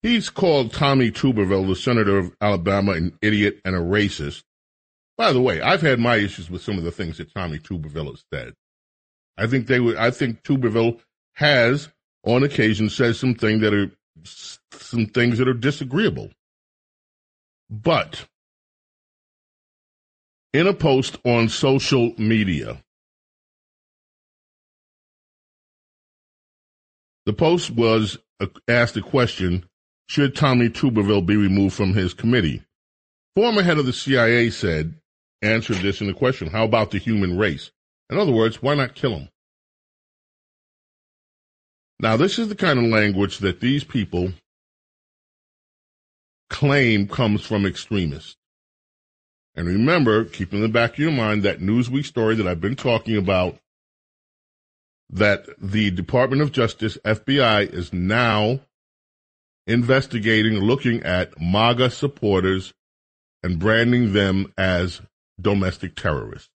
He's 0.01 0.29
called 0.29 0.71
Tommy 0.71 1.11
Tuberville, 1.11 1.67
the 1.67 1.75
senator 1.75 2.17
of 2.17 2.35
Alabama, 2.39 2.91
an 2.91 3.17
idiot 3.21 3.59
and 3.65 3.75
a 3.75 3.79
racist. 3.79 4.43
By 5.17 5.33
the 5.33 5.41
way, 5.41 5.61
I've 5.61 5.81
had 5.81 5.99
my 5.99 6.17
issues 6.17 6.49
with 6.49 6.61
some 6.61 6.77
of 6.77 6.83
the 6.83 6.91
things 6.91 7.17
that 7.17 7.33
Tommy 7.33 7.57
Tuberville 7.57 8.11
has 8.11 8.23
said. 8.31 8.53
I 9.37 9.47
think 9.47 9.67
they 9.67 9.79
would, 9.79 9.95
I 9.95 10.11
think 10.11 10.43
Tuberville 10.43 10.99
has 11.33 11.89
on 12.23 12.43
occasion 12.43 12.89
said 12.89 13.15
some 13.15 13.35
things 13.35 13.61
that 13.61 13.73
are, 13.73 13.91
some 14.23 15.07
things 15.07 15.37
that 15.37 15.47
are 15.47 15.53
disagreeable. 15.53 16.29
But 17.69 18.25
in 20.53 20.67
a 20.67 20.73
post 20.73 21.17
on 21.25 21.49
social 21.49 22.13
media. 22.17 22.81
The 27.25 27.33
post 27.33 27.71
was 27.71 28.17
uh, 28.39 28.47
asked 28.67 28.97
a 28.97 29.01
question 29.01 29.65
Should 30.07 30.35
Tommy 30.35 30.69
Tuberville 30.69 31.25
be 31.25 31.35
removed 31.35 31.75
from 31.75 31.93
his 31.93 32.13
committee? 32.13 32.63
Former 33.35 33.63
head 33.63 33.77
of 33.77 33.85
the 33.85 33.93
CIA 33.93 34.49
said, 34.49 34.95
answered 35.41 35.77
this 35.77 36.01
in 36.01 36.07
the 36.07 36.13
question 36.13 36.47
How 36.47 36.65
about 36.65 36.91
the 36.91 36.97
human 36.97 37.37
race? 37.37 37.71
In 38.09 38.17
other 38.17 38.31
words, 38.31 38.61
why 38.61 38.75
not 38.75 38.95
kill 38.95 39.17
him? 39.17 39.29
Now, 41.99 42.17
this 42.17 42.37
is 42.37 42.49
the 42.49 42.55
kind 42.55 42.77
of 42.77 42.85
language 42.85 43.39
that 43.39 43.61
these 43.61 43.83
people 43.83 44.33
claim 46.49 47.07
comes 47.07 47.41
from 47.41 47.65
extremists. 47.65 48.35
And 49.55 49.67
remember, 49.67 50.25
keep 50.25 50.53
in 50.53 50.61
the 50.61 50.67
back 50.67 50.93
of 50.93 50.99
your 50.99 51.11
mind 51.11 51.43
that 51.43 51.61
Newsweek 51.61 52.05
story 52.05 52.35
that 52.35 52.47
I've 52.47 52.59
been 52.59 52.75
talking 52.75 53.15
about 53.15 53.57
that 55.09 55.45
the 55.59 55.91
Department 55.91 56.41
of 56.41 56.51
Justice, 56.51 56.97
FBI, 57.05 57.71
is 57.71 57.93
now 57.93 58.59
investigating, 59.67 60.59
looking 60.59 61.03
at 61.03 61.39
MAGA 61.39 61.89
supporters 61.91 62.73
and 63.43 63.59
branding 63.59 64.13
them 64.13 64.51
as 64.57 65.01
domestic 65.39 65.95
terrorists. 65.95 66.49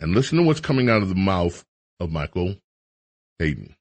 And 0.00 0.14
listen 0.14 0.38
to 0.38 0.44
what's 0.44 0.60
coming 0.60 0.88
out 0.88 1.02
of 1.02 1.08
the 1.08 1.14
mouth 1.14 1.64
of 2.00 2.10
Michael 2.10 2.56
Hayden. 3.38 3.74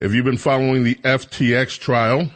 Have 0.00 0.14
you've 0.14 0.24
been 0.24 0.36
following 0.36 0.84
the 0.84 0.94
FTX 0.96 1.78
trial? 1.78 2.30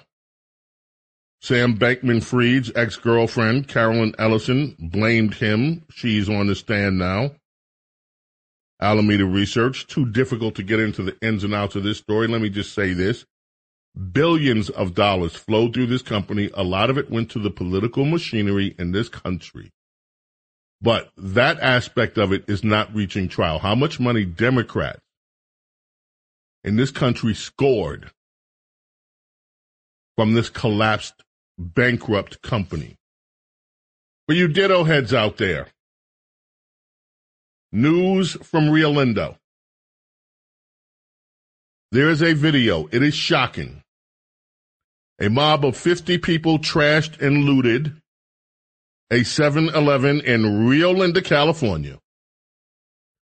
Sam 1.41 1.77
Bankman 1.77 2.23
Fried's 2.25 2.73
ex 2.75 2.97
girlfriend, 2.97 3.69
Caroline 3.69 4.15
Ellison, 4.19 4.77
blamed 4.79 5.35
him. 5.35 5.85
She's 5.91 6.29
on 6.29 6.47
the 6.47 6.55
stand 6.55 6.99
now. 6.99 7.33
Alameda 8.85 9.25
Research, 9.25 9.87
too 9.87 10.05
difficult 10.07 10.55
to 10.57 10.63
get 10.63 10.79
into 10.79 11.03
the 11.03 11.17
ins 11.21 11.43
and 11.43 11.55
outs 11.55 11.75
of 11.75 11.83
this 11.83 11.99
story. 11.99 12.27
Let 12.27 12.41
me 12.41 12.51
just 12.51 12.75
say 12.75 12.93
this. 12.93 13.25
Billions 14.13 14.71
of 14.71 14.95
dollars 14.95 15.35
flowed 15.35 15.75
through 15.75 15.87
this 15.87 16.03
company. 16.03 16.51
A 16.55 16.63
lot 16.63 16.91
of 16.91 16.99
it 16.99 17.11
went 17.11 17.31
to 17.31 17.39
the 17.39 17.51
political 17.51 18.05
machinery 18.05 18.75
in 18.79 18.93
this 18.93 19.09
country. 19.09 19.73
But 20.83 21.11
that 21.17 21.59
aspect 21.61 22.19
of 22.19 22.33
it 22.33 22.45
is 22.47 22.63
not 22.63 22.95
reaching 22.95 23.29
trial. 23.29 23.61
How 23.61 23.75
much 23.75 23.99
money 23.99 24.25
Democrats 24.25 25.01
in 26.63 26.77
this 26.77 26.91
country 26.91 27.35
scored 27.35 28.11
from 30.17 30.35
this 30.35 30.49
collapsed 30.49 31.23
bankrupt 31.59 32.43
company. 32.43 32.97
For 34.27 34.35
you 34.35 34.49
ditto 34.49 34.85
heads 34.85 35.13
out 35.13 35.37
there, 35.37 35.69
news 37.75 38.35
from 38.43 38.71
Rio 38.71 38.91
Linda. 38.91 39.39
There 41.91 42.09
is 42.09 42.23
a 42.23 42.33
video. 42.33 42.87
It 42.93 43.03
is 43.03 43.15
shocking. 43.15 43.83
A 45.21 45.29
mob 45.29 45.65
of 45.65 45.77
50 45.77 46.19
people 46.19 46.59
trashed 46.59 47.21
and 47.21 47.45
looted 47.45 48.01
a 49.11 49.21
7-Eleven 49.21 50.21
in 50.23 50.67
Rio 50.67 50.93
Linda, 50.93 51.23
California. 51.23 51.99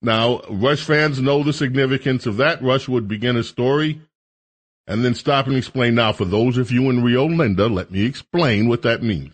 Now, 0.02 0.42
Rush 0.50 0.84
fans 0.84 1.22
know 1.22 1.44
the 1.44 1.54
significance 1.54 2.26
of 2.26 2.38
that. 2.38 2.62
Rush 2.62 2.88
would 2.88 3.08
begin 3.08 3.38
a 3.38 3.44
story 3.44 4.02
and 4.86 5.04
then 5.04 5.16
stop 5.16 5.48
and 5.48 5.56
explain. 5.56 5.96
Now, 5.96 6.12
for 6.12 6.26
those 6.26 6.58
of 6.58 6.72
you 6.72 6.90
in 6.90 7.04
Rio 7.04 7.26
Linda, 7.26 7.68
let 7.68 7.92
me 7.92 8.06
explain 8.06 8.68
what 8.68 8.82
that 8.82 9.02
means. 9.02 9.34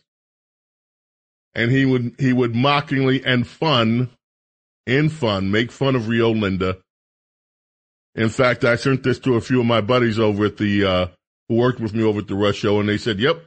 And 1.56 1.72
he 1.72 1.86
would 1.86 2.15
he 2.19 2.32
would 2.32 2.56
mockingly 2.56 3.24
and 3.26 3.48
fun, 3.48 4.10
in 4.86 5.10
fun, 5.10 5.52
make 5.52 5.72
fun 5.72 5.96
of 5.96 6.08
Rio 6.08 6.32
Linda. 6.32 6.78
In 8.15 8.30
fact, 8.30 8.65
I 8.65 8.76
sent 8.76 9.04
this 9.04 9.20
to 9.20 9.36
a 9.36 9.42
few 9.42 9.60
of 9.60 9.65
my 9.65 9.82
buddies 9.82 10.20
over 10.20 10.46
at 10.46 10.58
the 10.58 10.86
uh, 10.86 11.08
who 11.48 11.56
worked 11.56 11.80
with 11.80 11.94
me 11.94 12.04
over 12.04 12.20
at 12.20 12.28
the 12.28 12.36
Rush 12.36 12.58
Show, 12.58 12.80
and 12.80 12.89
they 12.89 12.98
said, 12.98 13.20
"Yep, 13.20 13.44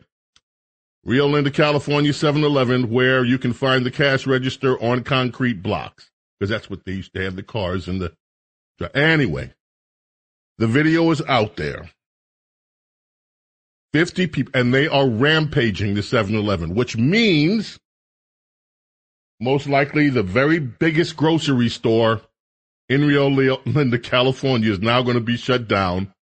Rio 1.05 1.27
Linda, 1.27 1.51
California, 1.51 2.12
7-Eleven, 2.12 2.90
where 2.90 3.25
you 3.25 3.38
can 3.38 3.53
find 3.53 3.85
the 3.85 3.90
cash 3.90 4.27
register 4.27 4.81
on 4.83 5.03
concrete 5.03 5.62
blocks, 5.62 6.11
because 6.38 6.51
that's 6.51 6.71
what 6.71 6.85
they 6.85 6.92
used 6.92 7.14
to 7.14 7.23
have 7.23 7.37
the 7.37 7.42
cars 7.42 7.88
in 7.88 7.99
the." 7.99 8.12
Anyway, 8.95 9.53
the 10.59 10.66
video 10.66 11.11
is 11.11 11.23
out 11.29 11.57
there. 11.57 11.90
50 13.92 14.27
people, 14.29 14.59
and 14.59 14.73
they 14.73 14.88
are 14.88 15.09
rampaging 15.09 15.95
the 15.95 16.03
7 16.03 16.35
Eleven, 16.35 16.75
which 16.75 16.97
means 16.97 17.79
most 19.42 19.68
likely 19.68 20.09
the 20.09 20.22
very 20.22 20.61
biggest 20.61 21.16
grocery 21.16 21.68
store 21.68 22.22
in 22.88 23.05
Rio 23.05 23.28
Linda, 23.28 23.98
California 24.02 24.70
is 24.70 24.78
now 24.78 25.02
going 25.02 25.16
to 25.16 25.22
be 25.22 25.37
shut 25.37 25.66
down. 25.66 26.12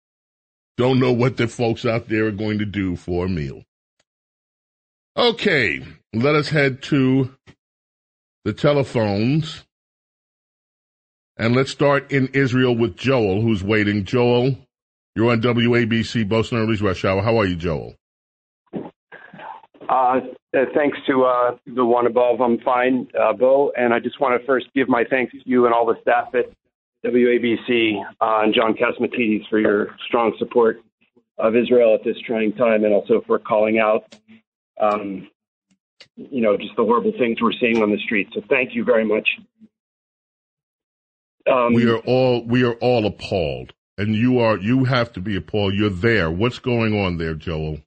Don't 0.77 0.99
know 0.99 1.13
what 1.13 1.37
the 1.37 1.47
folks 1.47 1.85
out 1.85 2.09
there 2.09 2.27
are 2.27 2.33
going 2.33 2.59
to 2.59 2.65
do 2.65 2.97
for 2.97 3.27
a 3.27 3.29
meal. 3.29 3.63
Okay, 5.17 5.85
let 6.15 6.35
us 6.35 6.49
head 6.49 6.83
to 6.85 7.37
the 8.45 8.55
telephones. 8.55 9.65
And 11.37 11.55
let's 11.55 11.71
start 11.71 12.11
in 12.13 12.29
Israel 12.29 12.75
with 12.75 12.97
Joel, 12.97 13.43
who's 13.43 13.63
waiting. 13.63 14.05
Joel, 14.05 14.57
you're 15.15 15.31
on 15.31 15.43
WABC, 15.43 16.27
Bo 16.27 16.43
Snerdley's 16.43 16.81
Rush 16.81 17.05
Hour. 17.05 17.23
How 17.23 17.39
are 17.39 17.47
you, 17.47 17.57
Joel? 17.57 17.97
Uh, 19.91 20.21
thanks 20.73 20.97
to 21.09 21.25
uh, 21.25 21.57
the 21.67 21.85
one 21.85 22.07
above. 22.07 22.41
I'm 22.41 22.61
fine, 22.61 23.09
uh, 23.21 23.33
Bill. 23.33 23.73
And 23.77 23.93
I 23.93 23.99
just 23.99 24.21
want 24.21 24.41
to 24.41 24.47
first 24.47 24.67
give 24.73 24.89
my 24.89 25.03
thanks 25.11 25.33
to 25.33 25.39
you 25.45 25.67
and 25.67 25.75
all 25.75 25.85
the 25.85 25.97
staff 26.01 26.29
at 26.35 26.45
WABC 27.05 28.01
uh, 28.21 28.41
and 28.45 28.55
John 28.55 28.75
Catsimatidis 28.75 29.49
for 29.51 29.59
your 29.59 29.97
strong 30.07 30.33
support 30.39 30.81
of 31.39 31.57
Israel 31.57 31.95
at 31.95 32.05
this 32.05 32.17
trying 32.25 32.53
time 32.53 32.85
and 32.85 32.95
also 32.95 33.23
for 33.27 33.41
calling 33.41 33.81
out, 33.81 34.15
um, 34.81 35.29
you 36.15 36.41
know, 36.41 36.57
just 36.57 36.77
the 36.77 36.85
horrible 36.85 37.13
things 37.19 37.43
we're 37.43 37.53
seeing 37.53 37.83
on 37.83 37.91
the 37.91 37.99
streets. 37.99 38.31
So 38.35 38.43
thank 38.49 38.77
you 38.77 38.85
very 38.85 39.05
much. 39.05 39.29
Um, 41.51 41.73
we 41.73 41.91
are 41.91 41.99
all 41.99 42.45
we 42.45 42.63
are 42.65 42.75
all 42.75 43.07
appalled, 43.07 43.73
and 43.97 44.15
you 44.15 44.39
are 44.39 44.59
you 44.59 44.85
have 44.85 45.11
to 45.15 45.21
be 45.21 45.37
appalled. 45.37 45.75
You're 45.75 45.89
there. 45.89 46.31
What's 46.31 46.59
going 46.59 46.95
on 46.95 47.17
there, 47.17 47.35
Joel? 47.35 47.79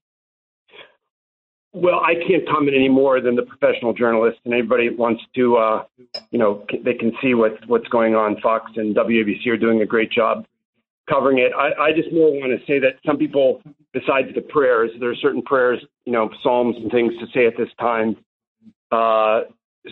Well, 1.76 2.02
I 2.02 2.14
can't 2.28 2.48
comment 2.48 2.76
any 2.76 2.90
more 2.90 3.20
than 3.20 3.36
the 3.36 3.42
professional 3.42 3.94
journalist, 3.94 4.38
and 4.46 4.54
anybody 4.54 4.90
wants 4.92 5.24
to, 5.36 5.58
uh, 5.58 5.84
you 6.30 6.38
know, 6.38 6.66
they 6.84 6.94
can 6.94 7.12
see 7.22 7.34
what 7.34 7.54
what's 7.68 7.88
going 7.88 8.14
on. 8.14 8.40
Fox 8.42 8.72
and 8.76 8.96
WABC 8.96 9.48
are 9.48 9.58
doing 9.58 9.82
a 9.82 9.86
great 9.86 10.12
job 10.12 10.46
covering 11.10 11.40
it. 11.40 11.52
I, 11.58 11.86
I 11.86 11.92
just 11.92 12.14
more 12.14 12.32
want 12.32 12.58
to 12.58 12.66
say 12.66 12.80
that 12.80 13.00
some 13.06 13.18
people, 13.18 13.62
besides 13.92 14.28
the 14.36 14.42
prayers, 14.42 14.92
there 15.00 15.10
are 15.10 15.16
certain 15.16 15.42
prayers, 15.42 15.84
you 16.06 16.14
know, 16.14 16.30
psalms 16.44 16.78
and 16.78 16.92
things 16.92 17.14
to 17.20 17.26
say 17.34 17.46
at 17.48 17.58
this 17.58 17.70
time. 17.80 18.16
Uh, 18.92 19.42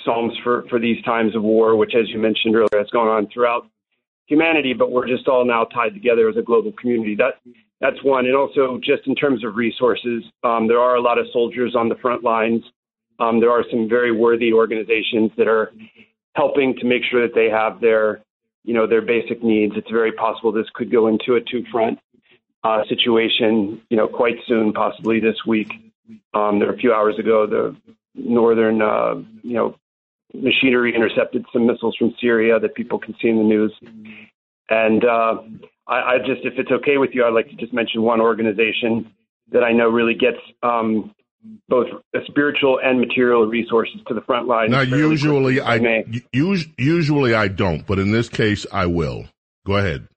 psalms 0.05 0.33
for, 0.43 0.63
for 0.69 0.79
these 0.79 1.03
times 1.03 1.35
of 1.35 1.43
war, 1.43 1.75
which, 1.75 1.95
as 1.95 2.07
you 2.09 2.19
mentioned 2.19 2.55
earlier, 2.55 2.69
has 2.77 2.89
gone 2.91 3.07
on 3.07 3.27
throughout 3.27 3.67
humanity, 4.27 4.73
but 4.73 4.91
we're 4.91 5.07
just 5.07 5.27
all 5.27 5.43
now 5.43 5.65
tied 5.65 5.93
together 5.93 6.29
as 6.29 6.37
a 6.37 6.41
global 6.41 6.71
community. 6.71 7.15
That 7.15 7.39
that's 7.81 8.01
one, 8.03 8.27
and 8.27 8.35
also 8.35 8.79
just 8.81 9.07
in 9.07 9.15
terms 9.15 9.43
of 9.43 9.55
resources, 9.55 10.23
um, 10.43 10.67
there 10.67 10.79
are 10.79 10.95
a 10.95 11.01
lot 11.01 11.17
of 11.17 11.25
soldiers 11.33 11.75
on 11.75 11.89
the 11.89 11.95
front 11.95 12.23
lines. 12.23 12.63
Um, 13.19 13.39
there 13.39 13.49
are 13.49 13.65
some 13.71 13.89
very 13.89 14.11
worthy 14.11 14.53
organizations 14.53 15.31
that 15.37 15.47
are 15.47 15.73
helping 16.35 16.75
to 16.75 16.85
make 16.85 17.01
sure 17.09 17.27
that 17.27 17.35
they 17.35 17.49
have 17.49 17.81
their, 17.81 18.21
you 18.63 18.73
know, 18.73 18.85
their 18.87 19.01
basic 19.01 19.43
needs. 19.43 19.73
It's 19.75 19.89
very 19.89 20.11
possible 20.11 20.51
this 20.51 20.67
could 20.75 20.91
go 20.91 21.07
into 21.07 21.35
a 21.35 21.41
two-front 21.41 21.99
uh, 22.63 22.83
situation, 22.87 23.81
you 23.89 23.97
know, 23.97 24.07
quite 24.07 24.35
soon, 24.47 24.73
possibly 24.73 25.19
this 25.19 25.37
week. 25.47 25.71
Um, 26.33 26.59
there 26.59 26.71
a 26.71 26.77
few 26.77 26.93
hours 26.93 27.17
ago, 27.17 27.47
the 27.47 27.75
northern, 28.13 28.81
uh, 28.81 29.15
you 29.41 29.55
know, 29.55 29.75
machinery 30.33 30.93
intercepted 30.95 31.45
some 31.51 31.65
missiles 31.65 31.95
from 31.97 32.13
Syria 32.21 32.59
that 32.59 32.75
people 32.75 32.99
can 32.99 33.15
see 33.21 33.29
in 33.29 33.37
the 33.37 33.43
news. 33.43 33.73
And 34.69 35.03
uh, 35.03 35.41
I, 35.87 35.95
I 35.95 36.17
just, 36.19 36.41
if 36.43 36.53
it's 36.57 36.71
okay 36.71 36.97
with 36.97 37.11
you, 37.13 37.25
I'd 37.25 37.33
like 37.33 37.49
to 37.49 37.55
just 37.55 37.73
mention 37.73 38.01
one 38.01 38.21
organization 38.21 39.11
that 39.51 39.63
I 39.63 39.73
know 39.73 39.89
really 39.89 40.13
gets 40.13 40.37
um, 40.63 41.13
both 41.67 41.87
spiritual 42.27 42.79
and 42.83 42.99
material 42.99 43.45
resources 43.47 43.99
to 44.07 44.13
the 44.13 44.21
front 44.21 44.47
line. 44.47 44.71
Now, 44.71 44.81
usually 44.81 45.59
I, 45.59 45.75
I 45.75 46.05
usually 46.31 47.33
I 47.33 47.47
don't, 47.47 47.85
but 47.85 47.99
in 47.99 48.11
this 48.11 48.29
case, 48.29 48.65
I 48.71 48.85
will. 48.85 49.25
Go 49.65 49.77
ahead. 49.77 50.07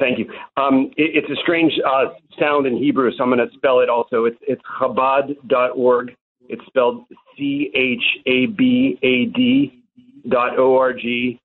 Thank 0.00 0.18
you. 0.18 0.26
Um, 0.56 0.90
it, 0.96 1.24
it's 1.24 1.30
a 1.30 1.40
strange 1.42 1.72
uh, 1.86 2.06
sound 2.38 2.66
in 2.66 2.76
Hebrew, 2.76 3.10
so 3.12 3.22
I'm 3.22 3.30
going 3.30 3.46
to 3.46 3.54
spell 3.54 3.80
it 3.80 3.88
also. 3.88 4.24
It's, 4.24 4.38
it's 4.42 4.62
Chabad.org. 4.80 6.14
It's 6.48 6.66
spelled 6.66 7.04
C 7.36 7.70
H 7.74 8.02
A 8.26 8.46
B 8.46 8.98
A 9.02 9.26
D 9.26 9.82
dot 10.28 10.58
O 10.58 10.76
R 10.76 10.92
G. 10.92 11.40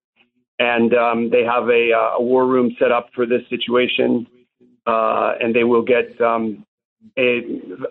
And 0.59 0.93
um, 0.93 1.29
they 1.29 1.43
have 1.43 1.69
a, 1.69 1.91
uh, 1.93 2.17
a 2.17 2.21
war 2.21 2.45
room 2.45 2.75
set 2.77 2.91
up 2.91 3.09
for 3.15 3.25
this 3.25 3.41
situation. 3.49 4.27
Uh, 4.85 5.33
and 5.39 5.55
they 5.55 5.63
will 5.63 5.83
get 5.83 6.19
um, 6.19 6.65
a, 7.17 7.41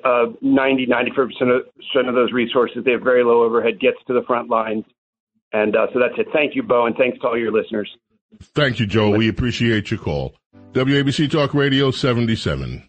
uh, 0.04 0.26
90, 0.42 0.86
95% 0.86 1.26
of, 1.42 2.08
of 2.08 2.14
those 2.14 2.32
resources. 2.32 2.84
They 2.84 2.92
have 2.92 3.02
very 3.02 3.24
low 3.24 3.42
overhead, 3.42 3.80
gets 3.80 3.98
to 4.06 4.12
the 4.12 4.22
front 4.26 4.50
lines. 4.50 4.84
And 5.52 5.76
uh, 5.76 5.86
so 5.92 6.00
that's 6.00 6.14
it. 6.18 6.28
Thank 6.32 6.54
you, 6.54 6.62
Bo, 6.62 6.86
and 6.86 6.96
thanks 6.96 7.18
to 7.20 7.28
all 7.28 7.38
your 7.38 7.52
listeners. 7.52 7.90
Thank 8.54 8.80
you, 8.80 8.86
Joe. 8.86 9.10
We 9.10 9.28
appreciate 9.28 9.90
your 9.90 10.00
call. 10.00 10.34
WABC 10.72 11.30
Talk 11.30 11.54
Radio 11.54 11.90
77. 11.90 12.82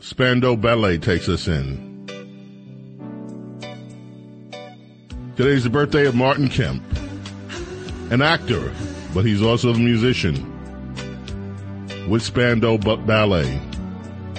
Spandau 0.00 0.56
Ballet 0.56 0.98
takes 0.98 1.28
us 1.28 1.46
in. 1.46 1.86
Today's 5.36 5.62
the 5.62 5.70
birthday 5.70 6.06
of 6.06 6.16
Martin 6.16 6.48
Kemp, 6.48 6.82
an 8.10 8.22
actor, 8.22 8.72
but 9.14 9.24
he's 9.24 9.42
also 9.42 9.70
a 9.70 9.78
musician 9.78 10.54
with 12.08 12.22
Spandau 12.22 12.78
Ballet. 12.78 13.60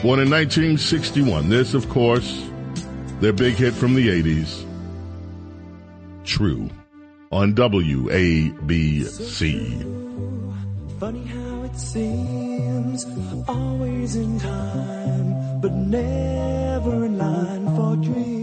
Born 0.02 0.20
in 0.20 0.30
1961. 0.30 1.50
This, 1.50 1.74
of 1.74 1.90
course, 1.90 2.50
their 3.20 3.34
big 3.34 3.56
hit 3.56 3.74
from 3.74 3.96
the 3.96 4.08
80s. 4.08 4.66
True 6.24 6.70
on 7.32 7.54
WABC. 7.54 8.56
Funny 11.00 11.26
how 11.26 11.64
it 11.64 11.76
seems, 11.78 13.06
always 13.48 14.16
in 14.16 14.40
time, 14.40 15.62
but 15.62 15.72
never 15.72 17.06
in 17.06 17.18
line 17.18 17.76
for 17.76 17.96
dreams. 17.98 18.39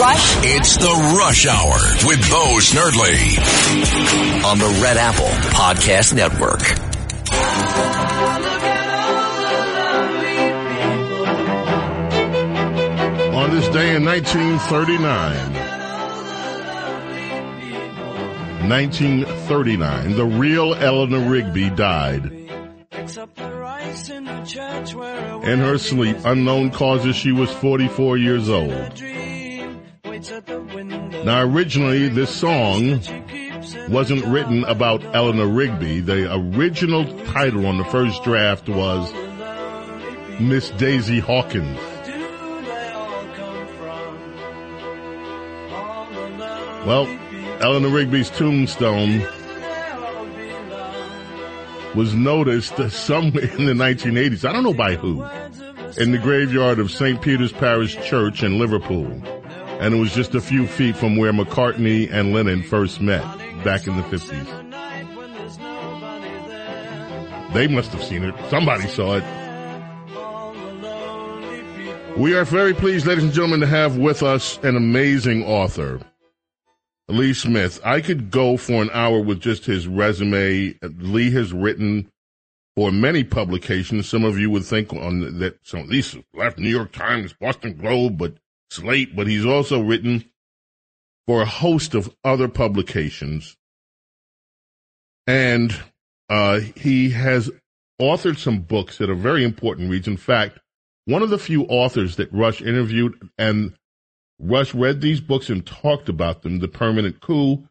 Rush. 0.00 0.36
It's 0.42 0.78
the 0.78 1.14
Rush 1.18 1.46
Hour 1.46 1.78
with 2.06 2.20
Bo 2.30 2.56
Snerdley 2.56 3.36
on 4.46 4.58
the 4.58 4.80
Red 4.82 4.96
Apple 4.96 5.28
Podcast 5.52 6.14
Network. 6.14 6.62
On 13.34 13.50
this 13.50 13.68
day 13.68 13.94
in 13.94 14.06
1939, 14.06 15.52
1939, 18.70 20.16
the 20.16 20.24
real 20.24 20.74
Eleanor 20.76 21.28
Rigby 21.30 21.68
died. 21.68 22.24
In 25.44 25.58
her 25.58 25.76
sleep, 25.76 26.16
unknown 26.24 26.70
causes, 26.70 27.16
she 27.16 27.32
was 27.32 27.50
44 27.50 28.16
years 28.16 28.48
old. 28.48 29.02
Now, 30.20 31.42
originally, 31.42 32.08
this 32.08 32.28
song 32.28 33.00
wasn't 33.88 34.26
written 34.26 34.64
about 34.64 35.02
Eleanor 35.14 35.46
Rigby. 35.46 36.00
The 36.00 36.34
original 36.34 37.06
title 37.28 37.64
on 37.64 37.78
the 37.78 37.84
first 37.84 38.22
draft 38.22 38.68
was 38.68 39.10
Miss 40.38 40.68
Daisy 40.72 41.20
Hawkins. 41.20 41.78
Well, 46.86 47.06
Eleanor 47.60 47.88
Rigby's 47.88 48.28
tombstone 48.28 49.20
was 51.94 52.14
noticed 52.14 52.76
somewhere 52.90 53.44
in 53.56 53.64
the 53.64 53.72
1980s. 53.72 54.46
I 54.46 54.52
don't 54.52 54.64
know 54.64 54.74
by 54.74 54.96
who. 54.96 55.24
In 55.96 56.12
the 56.12 56.18
graveyard 56.18 56.78
of 56.78 56.90
St. 56.90 57.22
Peter's 57.22 57.52
Parish 57.52 57.96
Church 58.06 58.42
in 58.42 58.58
Liverpool. 58.58 59.39
And 59.80 59.94
it 59.94 59.98
was 59.98 60.14
just 60.14 60.34
a 60.34 60.40
few 60.42 60.66
feet 60.66 60.94
from 60.94 61.16
where 61.16 61.32
McCartney 61.32 62.12
and 62.12 62.34
Lennon 62.34 62.62
first 62.62 63.00
met 63.00 63.22
back 63.64 63.86
in 63.86 63.96
the 63.96 64.02
50s. 64.02 64.46
They 67.54 67.66
must 67.66 67.90
have 67.92 68.04
seen 68.04 68.22
it. 68.22 68.34
Somebody 68.50 68.86
saw 68.88 69.16
it. 69.16 69.24
We 72.18 72.34
are 72.34 72.44
very 72.44 72.74
pleased, 72.74 73.06
ladies 73.06 73.24
and 73.24 73.32
gentlemen, 73.32 73.60
to 73.60 73.66
have 73.66 73.96
with 73.96 74.22
us 74.22 74.58
an 74.62 74.76
amazing 74.76 75.44
author. 75.44 75.98
Lee 77.08 77.32
Smith. 77.32 77.80
I 77.82 78.02
could 78.02 78.30
go 78.30 78.58
for 78.58 78.82
an 78.82 78.90
hour 78.92 79.20
with 79.20 79.40
just 79.40 79.64
his 79.64 79.88
resume. 79.88 80.74
Lee 80.82 81.30
has 81.30 81.54
written 81.54 82.10
for 82.76 82.92
many 82.92 83.24
publications. 83.24 84.08
Some 84.08 84.24
of 84.24 84.38
you 84.38 84.50
would 84.50 84.64
think 84.64 84.92
on 84.92 85.38
that 85.38 85.58
some 85.62 85.80
of 85.80 85.88
these 85.88 86.16
left 86.34 86.58
New 86.58 86.68
York 86.68 86.92
Times, 86.92 87.32
Boston 87.32 87.78
Globe, 87.78 88.18
but 88.18 88.34
Slate, 88.70 89.16
but 89.16 89.26
he's 89.26 89.44
also 89.44 89.80
written 89.80 90.24
for 91.26 91.42
a 91.42 91.46
host 91.46 91.94
of 91.94 92.14
other 92.24 92.48
publications. 92.48 93.56
And 95.26 95.78
uh, 96.28 96.60
he 96.60 97.10
has 97.10 97.50
authored 98.00 98.38
some 98.38 98.60
books 98.60 98.98
that 98.98 99.10
are 99.10 99.14
very 99.14 99.44
important 99.44 99.90
reads. 99.90 100.08
In 100.08 100.16
fact, 100.16 100.58
one 101.04 101.22
of 101.22 101.30
the 101.30 101.38
few 101.38 101.64
authors 101.64 102.16
that 102.16 102.32
Rush 102.32 102.62
interviewed 102.62 103.30
and 103.36 103.74
Rush 104.38 104.74
read 104.74 105.00
these 105.00 105.20
books 105.20 105.50
and 105.50 105.66
talked 105.66 106.08
about 106.08 106.42
them. 106.42 106.60
The 106.60 106.68
Permanent 106.68 107.20
Coup, 107.20 107.68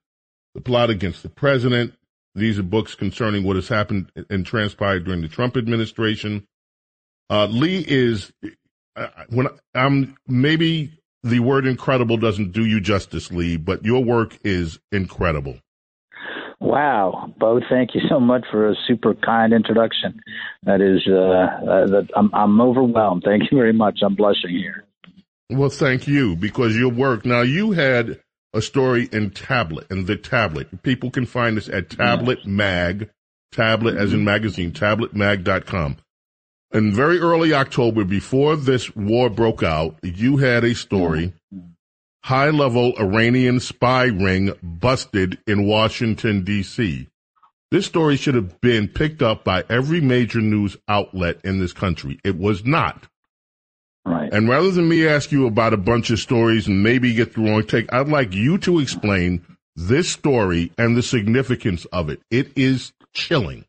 The 0.53 0.61
Plot 0.61 0.89
Against 0.89 1.23
the 1.23 1.29
President. 1.29 1.93
These 2.35 2.59
are 2.59 2.63
books 2.63 2.93
concerning 2.95 3.43
what 3.43 3.55
has 3.55 3.67
happened 3.67 4.11
and 4.29 4.45
transpired 4.45 5.03
during 5.03 5.21
the 5.21 5.27
Trump 5.27 5.57
administration. 5.57 6.47
Uh, 7.29 7.47
Lee 7.47 7.83
is, 7.87 8.31
when 9.29 9.47
I'm, 9.73 10.15
maybe 10.27 10.99
the 11.23 11.39
word 11.39 11.65
incredible 11.65 12.17
doesn't 12.17 12.51
do 12.51 12.65
you 12.65 12.79
justice, 12.79 13.31
Lee, 13.31 13.57
but 13.57 13.85
your 13.85 14.03
work 14.03 14.37
is 14.43 14.79
incredible. 14.91 15.59
Wow, 16.61 17.33
Bo, 17.37 17.61
thank 17.69 17.95
you 17.95 18.01
so 18.09 18.19
much 18.19 18.43
for 18.51 18.69
a 18.69 18.75
super 18.85 19.13
kind 19.13 19.53
introduction. 19.53 20.19
That 20.63 20.81
is, 20.81 21.01
uh, 21.07 21.15
uh 21.15 21.87
that 21.87 22.09
I'm, 22.15 22.29
I'm 22.33 22.59
overwhelmed. 22.59 23.23
Thank 23.25 23.43
you 23.51 23.57
very 23.57 23.73
much. 23.73 23.99
I'm 24.03 24.15
blushing 24.15 24.49
here. 24.49 24.85
Well, 25.49 25.69
thank 25.69 26.07
you 26.07 26.35
because 26.35 26.75
your 26.75 26.91
work. 26.91 27.25
Now, 27.25 27.41
you 27.41 27.71
had 27.71 28.19
a 28.53 28.61
story 28.61 29.09
in 29.11 29.31
Tablet, 29.31 29.87
and 29.89 30.07
the 30.07 30.15
Tablet. 30.15 30.83
People 30.83 31.11
can 31.11 31.25
find 31.25 31.57
this 31.57 31.69
at 31.69 31.89
Tablet 31.89 32.45
Mag, 32.45 33.09
Tablet 33.51 33.95
as 33.95 34.13
in 34.13 34.23
magazine, 34.23 34.71
tabletmag.com. 34.71 35.97
In 36.71 36.93
very 36.93 37.19
early 37.19 37.53
October, 37.53 38.03
before 38.03 38.55
this 38.55 38.95
war 38.95 39.29
broke 39.29 39.63
out, 39.63 39.97
you 40.03 40.37
had 40.37 40.63
a 40.63 40.75
story. 40.75 41.33
High 42.23 42.51
level 42.51 42.93
Iranian 42.99 43.59
spy 43.59 44.03
ring 44.05 44.53
busted 44.61 45.39
in 45.47 45.65
Washington, 45.65 46.43
D.C. 46.43 47.07
This 47.71 47.87
story 47.87 48.17
should 48.17 48.35
have 48.35 48.61
been 48.61 48.87
picked 48.87 49.21
up 49.21 49.43
by 49.43 49.63
every 49.69 49.99
major 50.01 50.41
news 50.41 50.77
outlet 50.87 51.39
in 51.43 51.59
this 51.59 51.73
country. 51.73 52.19
It 52.23 52.37
was 52.37 52.65
not. 52.65 53.07
Right. 54.05 54.31
And 54.31 54.47
rather 54.47 54.71
than 54.71 54.89
me 54.89 55.07
ask 55.07 55.31
you 55.31 55.47
about 55.47 55.73
a 55.73 55.77
bunch 55.77 56.09
of 56.09 56.19
stories 56.19 56.67
and 56.67 56.83
maybe 56.83 57.13
get 57.13 57.33
the 57.33 57.41
wrong 57.41 57.63
take, 57.63 57.91
I'd 57.93 58.07
like 58.07 58.33
you 58.33 58.57
to 58.59 58.79
explain 58.79 59.45
this 59.75 60.09
story 60.09 60.71
and 60.77 60.95
the 60.95 61.03
significance 61.03 61.85
of 61.85 62.09
it. 62.09 62.21
It 62.29 62.51
is 62.55 62.91
chilling. 63.13 63.65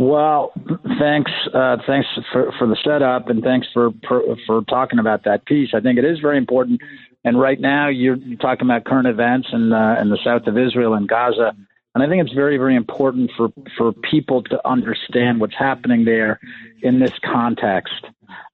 Well, 0.00 0.54
thanks, 0.98 1.30
uh, 1.52 1.76
thanks 1.86 2.08
for, 2.32 2.54
for 2.58 2.66
the 2.66 2.76
setup, 2.82 3.28
and 3.28 3.42
thanks 3.42 3.66
for, 3.74 3.90
for, 4.08 4.22
for 4.46 4.62
talking 4.62 4.98
about 4.98 5.24
that 5.24 5.44
piece. 5.44 5.74
I 5.74 5.80
think 5.80 5.98
it 5.98 6.06
is 6.06 6.20
very 6.20 6.38
important. 6.38 6.80
And 7.22 7.38
right 7.38 7.60
now, 7.60 7.88
you're, 7.88 8.16
talking 8.40 8.66
about 8.66 8.86
current 8.86 9.06
events 9.06 9.48
in 9.52 9.74
uh, 9.74 9.98
in 10.00 10.08
the 10.08 10.16
south 10.24 10.46
of 10.46 10.56
Israel 10.56 10.94
and 10.94 11.06
Gaza, 11.06 11.54
and 11.94 12.02
I 12.02 12.08
think 12.08 12.24
it's 12.24 12.32
very 12.32 12.56
very 12.56 12.76
important 12.76 13.30
for 13.36 13.50
for 13.76 13.92
people 13.92 14.42
to 14.44 14.66
understand 14.66 15.38
what's 15.38 15.54
happening 15.54 16.06
there 16.06 16.40
in 16.80 16.98
this 16.98 17.12
context. 17.22 18.02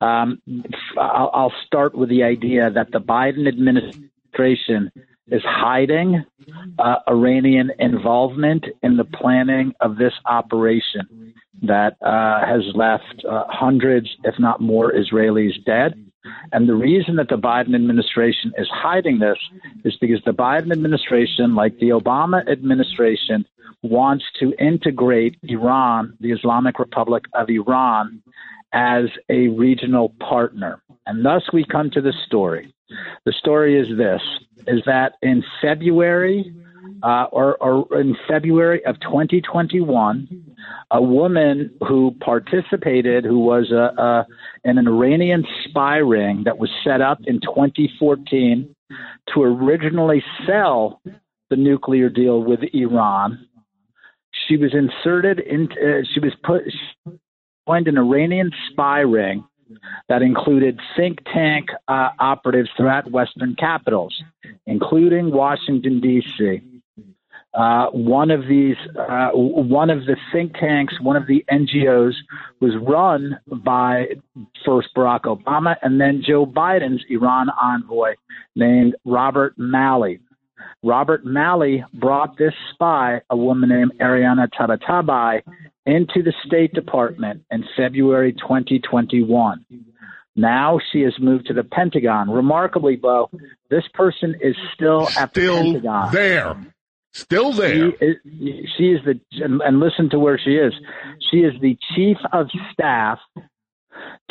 Um, 0.00 0.42
I'll, 0.98 1.30
I'll 1.32 1.54
start 1.64 1.94
with 1.94 2.08
the 2.08 2.24
idea 2.24 2.70
that 2.70 2.90
the 2.90 2.98
Biden 3.00 3.46
administration 3.46 4.90
is 5.28 5.42
hiding 5.44 6.24
uh, 6.78 6.96
Iranian 7.08 7.70
involvement 7.78 8.64
in 8.82 8.96
the 8.96 9.04
planning 9.04 9.72
of 9.80 9.96
this 9.96 10.12
operation 10.26 11.34
that 11.62 11.96
uh, 12.02 12.46
has 12.46 12.62
left 12.74 13.24
uh, 13.28 13.44
hundreds, 13.48 14.08
if 14.24 14.34
not 14.38 14.60
more, 14.60 14.92
Israelis 14.92 15.64
dead. 15.64 15.94
And 16.52 16.68
the 16.68 16.74
reason 16.74 17.16
that 17.16 17.28
the 17.28 17.36
Biden 17.38 17.74
administration 17.74 18.52
is 18.58 18.68
hiding 18.70 19.18
this 19.18 19.38
is 19.84 19.96
because 20.00 20.20
the 20.24 20.32
Biden 20.32 20.72
administration, 20.72 21.54
like 21.54 21.78
the 21.78 21.90
Obama 21.90 22.48
administration, 22.50 23.44
wants 23.82 24.24
to 24.40 24.52
integrate 24.58 25.38
Iran, 25.44 26.16
the 26.20 26.32
Islamic 26.32 26.78
Republic 26.78 27.24
of 27.34 27.48
Iran, 27.48 28.22
as 28.72 29.04
a 29.28 29.48
regional 29.48 30.12
partner. 30.20 30.82
And 31.06 31.24
thus 31.24 31.42
we 31.52 31.64
come 31.64 31.90
to 31.90 32.00
the 32.00 32.12
story. 32.26 32.74
The 33.24 33.32
story 33.32 33.78
is 33.78 33.96
this 33.96 34.22
is 34.66 34.82
that 34.86 35.14
in 35.22 35.44
February 35.60 36.52
uh, 37.02 37.24
or, 37.32 37.56
or 37.62 38.00
in 38.00 38.16
February 38.28 38.84
of 38.84 38.98
2021, 39.00 40.54
a 40.90 41.02
woman 41.02 41.70
who 41.86 42.14
participated, 42.20 43.24
who 43.24 43.38
was 43.38 43.70
a, 43.70 44.00
a, 44.00 44.26
in 44.64 44.78
an 44.78 44.88
Iranian 44.88 45.44
spy 45.64 45.96
ring 45.96 46.42
that 46.44 46.58
was 46.58 46.70
set 46.82 47.00
up 47.00 47.18
in 47.26 47.40
2014 47.40 48.74
to 49.34 49.42
originally 49.42 50.22
sell 50.46 51.00
the 51.50 51.56
nuclear 51.56 52.08
deal 52.08 52.42
with 52.42 52.60
Iran. 52.72 53.46
She 54.48 54.56
was 54.56 54.74
inserted 54.74 55.40
into, 55.40 55.74
uh, 55.74 56.02
she 56.12 56.20
was 56.20 56.32
put, 56.42 56.62
she 56.68 57.18
joined 57.68 57.88
an 57.88 57.98
Iranian 57.98 58.50
spy 58.70 59.00
ring 59.00 59.44
that 60.08 60.22
included 60.22 60.80
think 60.96 61.18
tank 61.32 61.68
uh, 61.88 62.10
operatives 62.18 62.70
throughout 62.76 63.10
Western 63.10 63.54
capitals, 63.56 64.22
including 64.66 65.30
Washington, 65.30 66.00
D.C. 66.00 66.62
Uh, 67.56 67.86
one 67.90 68.30
of 68.30 68.46
these, 68.46 68.76
uh, 68.98 69.30
one 69.32 69.88
of 69.88 70.04
the 70.04 70.16
think 70.30 70.54
tanks, 70.54 71.00
one 71.00 71.16
of 71.16 71.26
the 71.26 71.42
NGOs 71.50 72.12
was 72.60 72.72
run 72.82 73.38
by 73.46 74.08
first 74.64 74.88
Barack 74.94 75.22
Obama 75.22 75.76
and 75.80 75.98
then 75.98 76.22
Joe 76.22 76.44
Biden's 76.44 77.02
Iran 77.08 77.48
envoy 77.60 78.14
named 78.54 78.94
Robert 79.06 79.54
Malley. 79.56 80.20
Robert 80.82 81.24
Malley 81.24 81.82
brought 81.94 82.36
this 82.36 82.52
spy, 82.74 83.22
a 83.30 83.36
woman 83.36 83.70
named 83.70 83.92
Ariana 84.00 84.48
Tabatabai, 84.50 85.40
into 85.86 86.22
the 86.22 86.34
State 86.44 86.72
Department 86.74 87.44
in 87.50 87.64
February 87.76 88.32
2021. 88.32 89.64
Now 90.34 90.78
she 90.92 91.00
has 91.02 91.14
moved 91.18 91.46
to 91.46 91.54
the 91.54 91.64
Pentagon. 91.64 92.28
Remarkably, 92.28 92.96
Bo, 92.96 93.30
this 93.70 93.84
person 93.94 94.34
is 94.40 94.54
still 94.74 95.08
at 95.16 95.32
the 95.32 95.48
Pentagon. 95.48 96.12
there. 96.12 96.66
Still 97.12 97.52
there. 97.52 97.92
She 97.92 98.04
is, 98.04 98.16
she 98.76 98.84
is 98.90 99.00
the, 99.06 99.18
and 99.40 99.80
listen 99.80 100.10
to 100.10 100.18
where 100.18 100.38
she 100.38 100.56
is. 100.56 100.74
She 101.30 101.38
is 101.38 101.54
the 101.62 101.78
chief 101.94 102.18
of 102.32 102.48
staff 102.72 103.18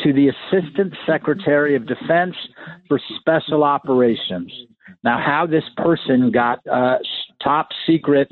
to 0.02 0.12
the 0.12 0.28
Assistant 0.28 0.94
Secretary 1.04 1.74
of 1.74 1.86
Defense 1.86 2.36
for 2.86 3.00
Special 3.18 3.64
Operations. 3.64 4.52
Now, 5.04 5.18
how 5.24 5.46
this 5.46 5.64
person 5.76 6.30
got 6.30 6.66
uh, 6.66 6.98
top 7.42 7.68
secret 7.86 8.30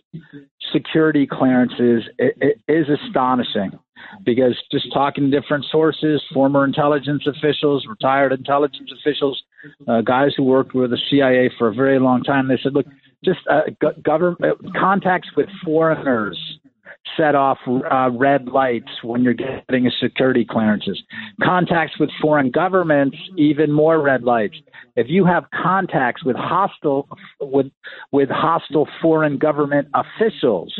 security 0.73 1.27
clearances 1.27 2.05
i- 2.21 2.33
i- 2.43 2.55
is 2.69 2.87
astonishing. 2.89 3.79
Because 4.25 4.57
just 4.71 4.93
talking 4.93 5.31
to 5.31 5.41
different 5.41 5.65
sources, 5.71 6.23
former 6.33 6.65
intelligence 6.65 7.27
officials, 7.27 7.87
retired 7.87 8.33
intelligence 8.33 8.91
officials, 9.01 9.43
uh, 9.89 10.03
guys 10.03 10.33
who 10.37 10.45
worked 10.45 10.75
with 10.75 10.91
the 10.91 10.99
CIA 11.11 11.51
for 11.59 11.69
a 11.69 11.75
very 11.75 11.99
long 11.99 12.23
time, 12.23 12.47
they 12.49 12.59
said, 12.63 12.75
look, 12.75 12.87
just 13.25 13.41
uh, 13.51 13.63
go- 13.81 13.95
government 14.05 14.59
contacts 14.79 15.29
with 15.37 15.49
foreigners 15.65 16.39
set 17.17 17.35
off 17.35 17.59
uh, 17.69 18.11
red 18.11 18.47
lights 18.49 18.91
when 19.03 19.23
you're 19.23 19.35
getting 19.35 19.91
security 20.01 20.45
clearances. 20.49 21.03
Contacts 21.43 21.99
with 21.99 22.11
foreign 22.21 22.51
governments, 22.51 23.17
even 23.37 23.71
more 23.71 24.01
red 24.01 24.23
lights. 24.23 24.57
If 24.97 25.09
you 25.09 25.25
have 25.25 25.45
contacts 25.51 26.25
with 26.25 26.37
hostile 26.37 27.09
with 27.41 27.67
with 28.13 28.29
hostile 28.31 28.89
foreign 29.03 29.39
government 29.39 29.89
officials, 29.95 30.75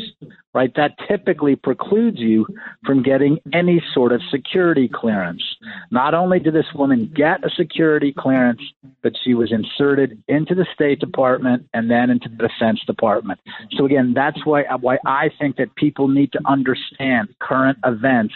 right, 0.55 0.73
that 0.75 0.95
typically 1.07 1.57
precludes 1.57 2.17
you 2.17 2.47
from 2.85 3.03
getting 3.03 3.39
any 3.53 3.83
sort 3.93 4.13
of 4.13 4.21
security 4.31 4.89
clearance. 4.91 5.43
Not 5.91 6.13
only 6.13 6.39
did 6.39 6.53
this 6.53 6.73
woman 6.73 7.11
get 7.13 7.43
a 7.43 7.49
security 7.49 8.13
clearance, 8.17 8.61
but 9.03 9.13
she 9.21 9.33
was 9.33 9.51
inserted 9.51 10.23
into 10.29 10.55
the 10.55 10.65
State 10.73 10.99
Department 10.99 11.67
and 11.73 11.91
then 11.91 12.09
into 12.09 12.29
the 12.29 12.47
Defense 12.47 12.79
Department. 12.87 13.39
So 13.73 13.85
again, 13.85 14.13
that's 14.15 14.45
why 14.45 14.63
why 14.79 14.97
I 15.05 15.29
think 15.37 15.57
that 15.57 15.75
people 15.75 16.07
need 16.07 16.31
to 16.31 16.39
understand 16.45 17.35
current 17.39 17.77
events 17.85 18.33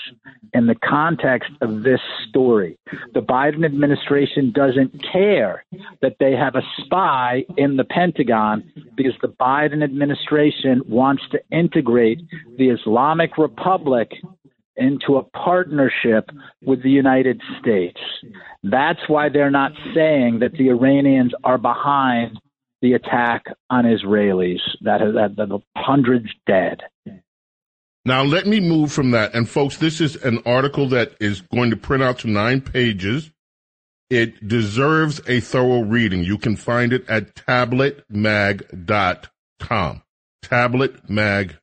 in 0.53 0.67
the 0.67 0.75
context 0.75 1.51
of 1.61 1.83
this 1.83 2.01
story. 2.27 2.77
The 3.13 3.21
Biden 3.21 3.63
administration 3.63 4.51
doesn't 4.51 5.01
care 5.03 5.63
that 6.01 6.17
they 6.19 6.33
have 6.33 6.55
a 6.55 6.63
spy 6.83 7.45
in 7.55 7.77
the 7.77 7.85
Pentagon 7.85 8.69
because 8.95 9.13
the 9.21 9.29
Biden 9.29 9.83
administration 9.83 10.81
wants 10.87 11.23
to 11.31 11.39
integrate 11.51 12.08
the 12.57 12.69
Islamic 12.69 13.37
Republic 13.37 14.11
into 14.79 15.17
a 15.17 15.23
partnership 15.23 16.29
with 16.63 16.81
the 16.81 16.89
United 16.89 17.41
States. 17.59 17.99
That's 18.63 19.01
why 19.07 19.29
they're 19.29 19.51
not 19.51 19.73
saying 19.93 20.39
that 20.39 20.53
the 20.53 20.69
Iranians 20.69 21.33
are 21.43 21.57
behind 21.57 22.39
the 22.81 22.93
attack 22.93 23.43
on 23.69 23.83
Israelis, 23.83 24.61
that, 24.81 24.99
that, 24.99 25.35
that 25.35 25.49
the 25.49 25.59
hundreds 25.75 26.29
dead. 26.47 26.79
Now, 28.05 28.23
let 28.23 28.47
me 28.47 28.61
move 28.61 28.93
from 28.93 29.11
that. 29.11 29.35
And, 29.35 29.49
folks, 29.49 29.75
this 29.77 29.99
is 29.99 30.15
an 30.23 30.41
article 30.45 30.87
that 30.89 31.15
is 31.19 31.41
going 31.41 31.71
to 31.71 31.77
print 31.77 32.01
out 32.01 32.19
to 32.19 32.29
nine 32.29 32.61
pages. 32.61 33.31
It 34.09 34.47
deserves 34.47 35.19
a 35.27 35.41
thorough 35.41 35.81
reading. 35.81 36.23
You 36.23 36.37
can 36.37 36.55
find 36.55 36.93
it 36.93 37.09
at 37.09 37.35
tabletmag.com. 37.35 40.01
Tabletmag.com. 40.41 41.59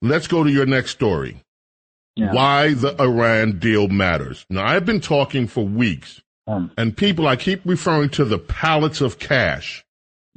Let's 0.00 0.26
go 0.26 0.42
to 0.42 0.50
your 0.50 0.66
next 0.66 0.90
story. 0.90 1.42
Yeah. 2.16 2.32
Why 2.32 2.74
the 2.74 3.00
Iran 3.00 3.58
deal 3.58 3.88
matters. 3.88 4.44
Now, 4.50 4.66
I've 4.66 4.84
been 4.84 5.00
talking 5.00 5.46
for 5.46 5.64
weeks, 5.64 6.20
Um, 6.46 6.70
and 6.76 6.96
people, 6.96 7.26
I 7.26 7.36
keep 7.36 7.62
referring 7.64 8.10
to 8.10 8.24
the 8.24 8.38
pallets 8.38 9.00
of 9.00 9.18
cash 9.18 9.84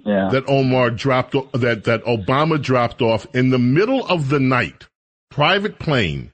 yeah. 0.06 0.30
that 0.32 0.48
Omar 0.48 0.92
dropped 0.92 1.36
that 1.54 1.84
that 1.86 2.04
Obama 2.06 2.62
dropped 2.62 3.02
off 3.02 3.28
in 3.34 3.50
the 3.50 3.60
middle 3.60 4.06
of 4.06 4.30
the 4.30 4.40
night, 4.40 4.86
private 5.32 5.80
plane 5.80 6.32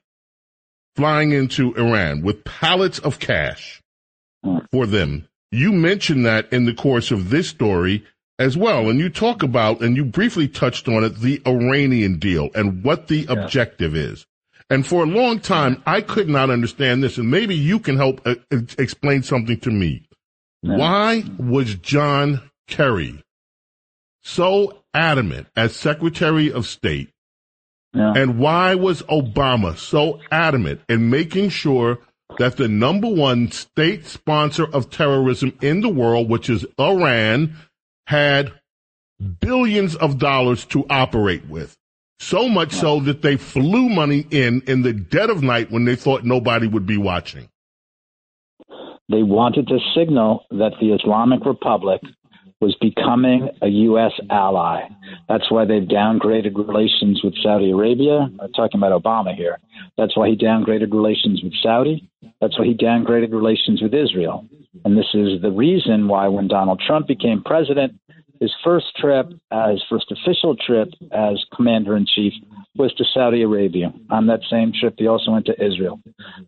flying 0.94 1.32
into 1.32 1.74
Iran 1.74 2.22
with 2.22 2.44
pallets 2.44 2.98
of 2.98 3.18
cash 3.18 3.80
for 4.70 4.86
them. 4.86 5.26
You 5.50 5.72
mentioned 5.72 6.26
that 6.26 6.52
in 6.52 6.66
the 6.66 6.74
course 6.74 7.10
of 7.10 7.30
this 7.30 7.48
story 7.48 8.04
as 8.42 8.56
well, 8.56 8.90
and 8.90 8.98
you 8.98 9.08
talk 9.08 9.42
about 9.42 9.80
and 9.80 9.96
you 9.96 10.04
briefly 10.04 10.48
touched 10.48 10.88
on 10.88 11.04
it, 11.04 11.20
the 11.20 11.40
Iranian 11.46 12.18
deal 12.18 12.50
and 12.54 12.82
what 12.82 13.06
the 13.06 13.24
objective 13.28 13.94
is. 13.94 14.26
And 14.68 14.84
for 14.86 15.04
a 15.04 15.06
long 15.06 15.38
time, 15.38 15.80
I 15.86 16.00
could 16.00 16.28
not 16.28 16.50
understand 16.50 17.02
this, 17.02 17.18
and 17.18 17.30
maybe 17.30 17.54
you 17.54 17.78
can 17.78 17.96
help 17.96 18.20
uh, 18.26 18.34
explain 18.78 19.22
something 19.22 19.60
to 19.60 19.70
me. 19.70 20.02
Why 20.62 21.24
was 21.38 21.74
John 21.76 22.40
Kerry 22.66 23.22
so 24.22 24.82
adamant 24.92 25.46
as 25.56 25.76
Secretary 25.76 26.50
of 26.52 26.66
State? 26.66 27.10
Yeah. 27.92 28.12
And 28.16 28.38
why 28.38 28.74
was 28.74 29.02
Obama 29.02 29.76
so 29.76 30.20
adamant 30.30 30.80
in 30.88 31.10
making 31.10 31.50
sure 31.50 31.98
that 32.38 32.56
the 32.56 32.68
number 32.68 33.08
one 33.08 33.52
state 33.52 34.06
sponsor 34.06 34.64
of 34.64 34.90
terrorism 34.90 35.52
in 35.60 35.80
the 35.80 35.88
world, 35.88 36.30
which 36.30 36.48
is 36.48 36.64
Iran, 36.80 37.56
had 38.12 38.52
billions 39.40 39.96
of 39.96 40.18
dollars 40.18 40.66
to 40.66 40.84
operate 40.90 41.48
with? 41.48 41.76
So 42.20 42.48
much 42.48 42.72
so 42.72 43.00
that 43.00 43.22
they 43.22 43.36
flew 43.36 43.88
money 43.88 44.26
in 44.30 44.62
in 44.66 44.82
the 44.82 44.92
dead 44.92 45.30
of 45.30 45.42
night 45.42 45.72
when 45.72 45.86
they 45.86 45.96
thought 45.96 46.22
nobody 46.24 46.68
would 46.68 46.86
be 46.86 46.98
watching. 46.98 47.48
They 49.08 49.22
wanted 49.22 49.66
to 49.68 49.78
signal 49.96 50.44
that 50.50 50.72
the 50.80 50.92
Islamic 50.92 51.44
Republic 51.44 52.00
was 52.62 52.76
becoming 52.80 53.50
a 53.60 53.66
U.S. 53.66 54.12
ally. 54.30 54.82
That's 55.28 55.50
why 55.50 55.64
they've 55.64 55.82
downgraded 55.82 56.56
relations 56.56 57.20
with 57.24 57.34
Saudi 57.42 57.72
Arabia. 57.72 58.30
I'm 58.40 58.52
talking 58.52 58.78
about 58.78 59.02
Obama 59.02 59.34
here. 59.34 59.58
That's 59.98 60.16
why 60.16 60.28
he 60.28 60.36
downgraded 60.36 60.92
relations 60.92 61.42
with 61.42 61.54
Saudi. 61.60 62.08
That's 62.40 62.56
why 62.56 62.66
he 62.66 62.74
downgraded 62.74 63.32
relations 63.32 63.82
with 63.82 63.92
Israel. 63.92 64.46
And 64.84 64.96
this 64.96 65.12
is 65.12 65.42
the 65.42 65.50
reason 65.50 66.06
why 66.06 66.28
when 66.28 66.46
Donald 66.46 66.80
Trump 66.86 67.08
became 67.08 67.42
president, 67.42 67.94
his 68.42 68.52
first 68.64 68.86
trip, 68.96 69.32
uh, 69.52 69.70
his 69.70 69.84
first 69.88 70.10
official 70.10 70.56
trip 70.56 70.88
as 71.12 71.44
commander 71.54 71.96
in 71.96 72.04
chief, 72.12 72.32
was 72.74 72.92
to 72.94 73.04
Saudi 73.14 73.42
Arabia. 73.42 73.92
On 74.10 74.26
that 74.26 74.40
same 74.50 74.72
trip, 74.78 74.94
he 74.98 75.06
also 75.06 75.30
went 75.30 75.46
to 75.46 75.64
Israel. 75.64 76.00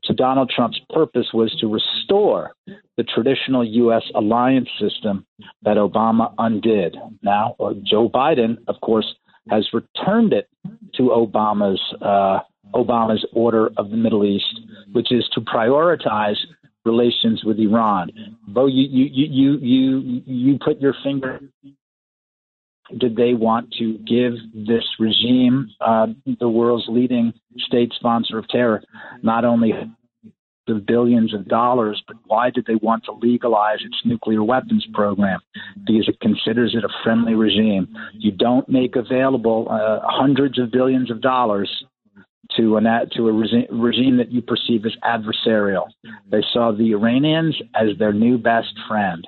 So 0.03 0.13
Donald 0.13 0.51
Trump's 0.55 0.81
purpose 0.91 1.29
was 1.33 1.55
to 1.61 1.69
restore 1.69 2.51
the 2.97 3.05
traditional 3.05 3.65
U.S. 3.65 4.03
alliance 4.17 4.69
system 4.81 5.25
that 5.63 5.77
Obama 5.77 6.35
undid. 6.37 6.97
Now, 7.23 7.55
uh, 7.61 7.75
Joe 7.85 8.09
Biden, 8.09 8.57
of 8.67 8.81
course, 8.81 9.07
has 9.49 9.69
returned 9.73 10.33
it 10.33 10.49
to 10.95 11.03
Obama's 11.03 11.81
uh, 12.03 12.41
Obama's 12.75 13.25
order 13.33 13.71
of 13.77 13.91
the 13.91 13.97
Middle 13.97 14.25
East, 14.25 14.61
which 14.93 15.13
is 15.13 15.29
to 15.35 15.41
prioritize 15.43 16.39
relations 16.85 17.45
with 17.45 17.59
Iran. 17.59 18.11
Bo, 18.49 18.67
you 18.67 18.83
you 18.83 19.07
you 19.13 19.27
you 19.31 19.59
you, 19.59 20.23
you 20.27 20.59
put 20.59 20.81
your 20.81 20.95
finger 21.05 21.41
did 22.99 23.17
they 23.17 23.35
want 23.35 23.73
to 23.79 23.99
give 23.99 24.35
this 24.55 24.85
regime, 24.99 25.69
uh, 25.81 26.07
the 26.41 26.49
world's 26.49 26.87
leading 26.89 27.33
state 27.59 27.93
sponsor 27.95 28.39
of 28.39 28.49
terror, 28.49 28.83
not 29.23 29.45
only 29.45 29.73
the 30.67 30.75
billions 30.75 31.35
of 31.35 31.47
dollars, 31.47 32.03
but 32.07 32.17
why 32.27 32.51
did 32.51 32.65
they 32.67 32.77
want 32.77 33.05
to 33.05 33.13
legalize 33.13 33.79
its 33.85 33.97
nuclear 34.05 34.43
weapons 34.43 34.87
program? 34.95 35.41
Because 35.87 36.09
it 36.09 36.21
considers 36.21 36.75
it 36.75 36.85
a 36.85 36.89
friendly 37.03 37.35
regime. 37.35 37.89
You 38.15 38.33
don't 38.33 38.69
make 38.69 38.97
available 38.97 39.67
uh, 39.71 40.01
hundreds 40.05 40.59
of 40.59 40.71
billions 40.71 41.11
of 41.11 41.21
dollars 41.21 41.71
to 42.57 42.77
an 42.77 42.85
to 42.85 43.29
a 43.29 43.33
regi- 43.33 43.67
regime 43.71 44.17
that 44.19 44.31
you 44.31 44.41
perceive 44.41 44.85
as 44.87 44.95
adversarial. 45.03 45.87
They 46.31 46.43
saw 46.53 46.73
the 46.73 46.93
Iranians 46.93 47.57
as 47.75 47.99
their 47.99 48.13
new 48.13 48.39
best 48.39 48.73
friend. 48.89 49.27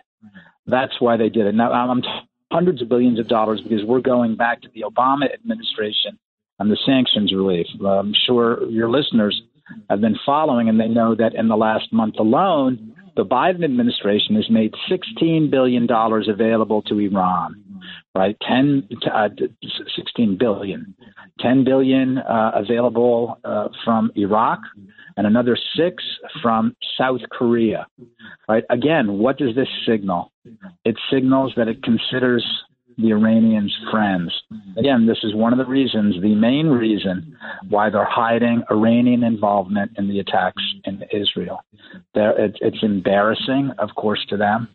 That's 0.67 1.01
why 1.01 1.17
they 1.17 1.29
did 1.29 1.47
it. 1.47 1.55
Now 1.55 1.73
I'm 1.73 2.03
t- 2.03 2.09
hundreds 2.53 2.83
of 2.83 2.89
billions 2.89 3.19
of 3.19 3.29
dollars 3.29 3.61
because 3.63 3.85
we're 3.85 4.01
going 4.01 4.37
back 4.37 4.63
to 4.63 4.69
the 4.75 4.83
Obama 4.83 5.33
administration 5.33 6.19
and 6.59 6.71
the 6.71 6.79
sanctions 6.87 7.33
relief. 7.35 7.67
I'm 7.85 8.15
sure 8.27 8.69
your 8.71 8.89
listeners 8.89 9.41
have 9.91 10.01
been 10.01 10.17
following, 10.25 10.69
and 10.69 10.79
they 10.79 10.89
know 10.89 11.15
that 11.15 11.35
in 11.35 11.49
the 11.49 11.57
last 11.57 11.93
month 11.93 12.15
alone, 12.19 12.95
the 13.17 13.25
Biden 13.25 13.65
administration 13.65 14.37
has 14.37 14.49
made 14.51 14.73
$16 14.91 15.51
billion 15.51 15.89
available 15.91 16.83
to 16.83 16.99
Iran, 16.99 17.63
right? 18.17 18.37
10, 18.49 18.89
uh, 19.13 19.29
16 19.95 20.39
billion. 20.39 20.95
10 21.41 21.65
billion 21.65 22.19
uh, 22.19 22.53
available 22.55 23.39
uh, 23.45 23.69
from 23.85 24.11
Iraq 24.17 24.61
and 25.17 25.27
another 25.27 25.57
six 25.77 26.03
from 26.43 26.75
South 26.99 27.21
Korea, 27.31 27.87
right? 28.49 28.65
Again, 28.71 29.19
what 29.19 29.39
does 29.39 29.55
this 29.55 29.69
signal? 29.87 30.33
It 30.85 30.97
signals 31.11 31.53
that 31.57 31.69
it 31.69 31.83
considers 31.83 32.45
the 32.99 33.11
Iranians 33.11 33.77
friends. 33.91 34.33
Again, 34.79 35.07
this 35.07 35.19
is 35.23 35.35
one 35.35 35.53
of 35.53 35.59
the 35.59 35.67
reasons, 35.67 36.21
the 36.23 36.35
main 36.35 36.69
reason, 36.69 37.37
why 37.69 37.91
they're 37.91 38.09
hiding 38.09 38.63
Iranian 38.71 39.23
involvement 39.23 39.93
in 39.99 40.09
the 40.09 40.21
attacks 40.21 40.63
in 40.85 41.05
Israel. 41.13 41.61
It, 42.15 42.57
it's 42.63 42.83
embarrassing, 42.83 43.73
of 43.79 43.91
course, 43.97 44.25
to 44.31 44.39
them 44.39 44.69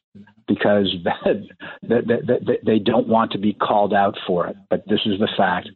because 0.48 0.94
they, 1.82 2.02
they, 2.02 2.58
they 2.66 2.80
don't 2.80 3.08
want 3.08 3.32
to 3.32 3.38
be 3.38 3.54
called 3.54 3.94
out 3.94 4.16
for 4.28 4.48
it. 4.48 4.56
But 4.70 4.84
this 4.88 5.00
is 5.06 5.20
the 5.20 5.30
fact. 5.38 5.70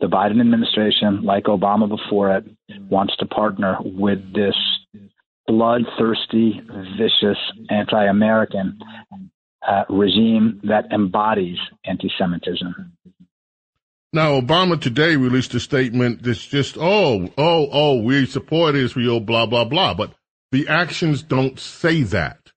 The 0.00 0.06
Biden 0.06 0.40
administration, 0.40 1.22
like 1.24 1.44
Obama 1.44 1.88
before 1.88 2.36
it, 2.36 2.44
wants 2.90 3.16
to 3.18 3.26
partner 3.26 3.76
with 3.82 4.18
this 4.34 4.56
bloodthirsty, 5.46 6.60
vicious, 6.98 7.38
anti 7.70 8.04
American 8.04 8.78
uh, 9.66 9.84
regime 9.88 10.60
that 10.64 10.86
embodies 10.92 11.58
anti 11.84 12.10
Semitism. 12.18 12.92
Now, 14.12 14.40
Obama 14.40 14.80
today 14.80 15.16
released 15.16 15.54
a 15.54 15.60
statement 15.60 16.22
that's 16.22 16.46
just, 16.46 16.76
oh, 16.78 17.28
oh, 17.36 17.68
oh, 17.72 18.00
we 18.00 18.26
support 18.26 18.76
Israel, 18.76 19.18
blah, 19.18 19.46
blah, 19.46 19.64
blah. 19.64 19.92
But 19.94 20.14
the 20.52 20.68
actions 20.68 21.22
don't 21.22 21.58
say 21.58 22.04
that. 22.04 22.52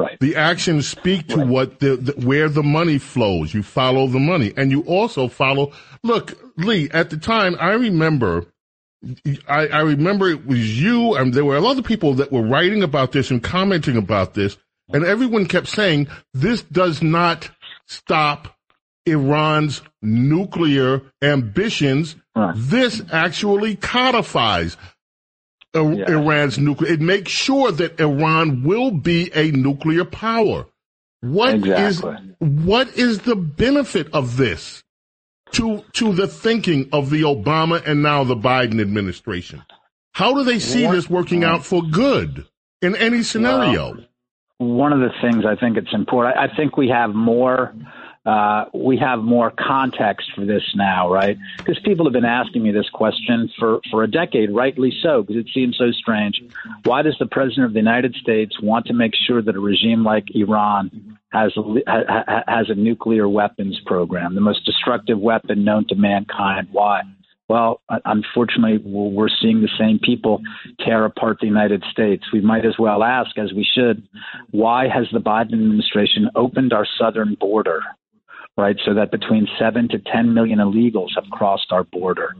Right. 0.00 0.18
The 0.20 0.36
actions 0.36 0.88
speak 0.88 1.28
to 1.28 1.36
right. 1.36 1.46
what 1.46 1.80
the, 1.80 1.96
the, 1.96 2.26
where 2.26 2.48
the 2.48 2.62
money 2.62 2.98
flows. 2.98 3.52
You 3.52 3.62
follow 3.62 4.06
the 4.06 4.18
money, 4.18 4.52
and 4.56 4.70
you 4.70 4.82
also 4.82 5.28
follow. 5.28 5.72
Look, 6.02 6.38
Lee. 6.56 6.88
At 6.90 7.10
the 7.10 7.16
time, 7.16 7.56
I 7.60 7.72
remember, 7.72 8.46
I, 9.46 9.66
I 9.68 9.80
remember 9.80 10.28
it 10.28 10.46
was 10.46 10.80
you, 10.80 11.14
and 11.16 11.34
there 11.34 11.44
were 11.44 11.56
a 11.56 11.60
lot 11.60 11.78
of 11.78 11.84
people 11.84 12.14
that 12.14 12.32
were 12.32 12.42
writing 12.42 12.82
about 12.82 13.12
this 13.12 13.30
and 13.30 13.42
commenting 13.42 13.96
about 13.96 14.34
this, 14.34 14.56
and 14.92 15.04
everyone 15.04 15.46
kept 15.46 15.68
saying 15.68 16.08
this 16.32 16.62
does 16.62 17.02
not 17.02 17.50
stop 17.86 18.56
Iran's 19.06 19.82
nuclear 20.00 21.02
ambitions. 21.22 22.16
Right. 22.34 22.54
This 22.56 23.02
actually 23.12 23.76
codifies 23.76 24.76
Er, 25.76 25.92
yeah. 25.92 26.10
Iran's 26.10 26.58
nuclear. 26.58 26.92
It 26.92 27.00
makes 27.00 27.30
sure 27.30 27.70
that 27.70 28.00
Iran 28.00 28.64
will 28.64 28.90
be 28.90 29.30
a 29.34 29.52
nuclear 29.52 30.04
power. 30.04 30.66
What 31.20 31.54
exactly. 31.54 32.10
is 32.12 32.28
what 32.38 32.88
is 32.96 33.20
the 33.20 33.36
benefit 33.36 34.08
of 34.12 34.36
this 34.36 34.82
to 35.52 35.84
to 35.92 36.12
the 36.12 36.26
thinking 36.26 36.88
of 36.92 37.10
the 37.10 37.22
Obama 37.22 37.86
and 37.86 38.02
now 38.02 38.24
the 38.24 38.36
Biden 38.36 38.80
administration? 38.80 39.62
How 40.12 40.34
do 40.34 40.44
they 40.44 40.58
see 40.58 40.86
what, 40.86 40.92
this 40.92 41.08
working 41.08 41.44
out 41.44 41.64
for 41.64 41.82
good 41.82 42.46
in 42.82 42.96
any 42.96 43.22
scenario? 43.22 43.94
Well, 43.94 44.06
one 44.58 44.92
of 44.92 45.00
the 45.00 45.10
things 45.22 45.44
I 45.46 45.56
think 45.56 45.76
it's 45.76 45.92
important. 45.92 46.36
I, 46.36 46.46
I 46.46 46.56
think 46.56 46.76
we 46.76 46.88
have 46.88 47.14
more 47.14 47.74
uh, 48.26 48.66
we 48.74 48.98
have 48.98 49.20
more 49.20 49.50
context 49.50 50.30
for 50.34 50.44
this 50.44 50.62
now, 50.74 51.10
right? 51.10 51.38
Because 51.56 51.78
people 51.84 52.04
have 52.04 52.12
been 52.12 52.24
asking 52.24 52.62
me 52.62 52.70
this 52.70 52.88
question 52.90 53.50
for, 53.58 53.80
for 53.90 54.02
a 54.02 54.10
decade, 54.10 54.50
rightly 54.50 54.92
so, 55.02 55.22
because 55.22 55.36
it 55.36 55.48
seems 55.54 55.76
so 55.78 55.90
strange. 55.90 56.42
Why 56.84 57.02
does 57.02 57.16
the 57.18 57.26
President 57.26 57.66
of 57.66 57.72
the 57.72 57.78
United 57.78 58.14
States 58.16 58.60
want 58.60 58.86
to 58.86 58.92
make 58.92 59.12
sure 59.14 59.40
that 59.40 59.56
a 59.56 59.60
regime 59.60 60.04
like 60.04 60.34
Iran 60.34 61.18
has 61.32 61.56
a, 61.56 62.44
has 62.46 62.68
a 62.68 62.74
nuclear 62.74 63.28
weapons 63.28 63.80
program, 63.86 64.34
the 64.34 64.40
most 64.42 64.66
destructive 64.66 65.18
weapon 65.18 65.64
known 65.64 65.86
to 65.88 65.94
mankind? 65.94 66.68
Why? 66.72 67.02
Well, 67.48 67.80
unfortunately, 68.04 68.78
we're 68.84 69.28
seeing 69.42 69.60
the 69.60 69.70
same 69.76 69.98
people 69.98 70.40
tear 70.78 71.04
apart 71.04 71.38
the 71.40 71.48
United 71.48 71.82
States. 71.90 72.22
We 72.32 72.40
might 72.42 72.64
as 72.64 72.78
well 72.78 73.02
ask, 73.02 73.36
as 73.38 73.52
we 73.52 73.64
should, 73.74 74.06
why 74.52 74.86
has 74.86 75.06
the 75.12 75.18
Biden 75.18 75.54
administration 75.54 76.30
opened 76.36 76.72
our 76.72 76.86
southern 76.96 77.34
border? 77.34 77.80
Right? 78.60 78.76
So 78.84 78.92
that 78.94 79.10
between 79.10 79.48
seven 79.58 79.88
to 79.88 79.98
10 79.98 80.34
million 80.34 80.58
illegals 80.58 81.08
have 81.14 81.24
crossed 81.32 81.72
our 81.72 81.84
border. 81.84 82.34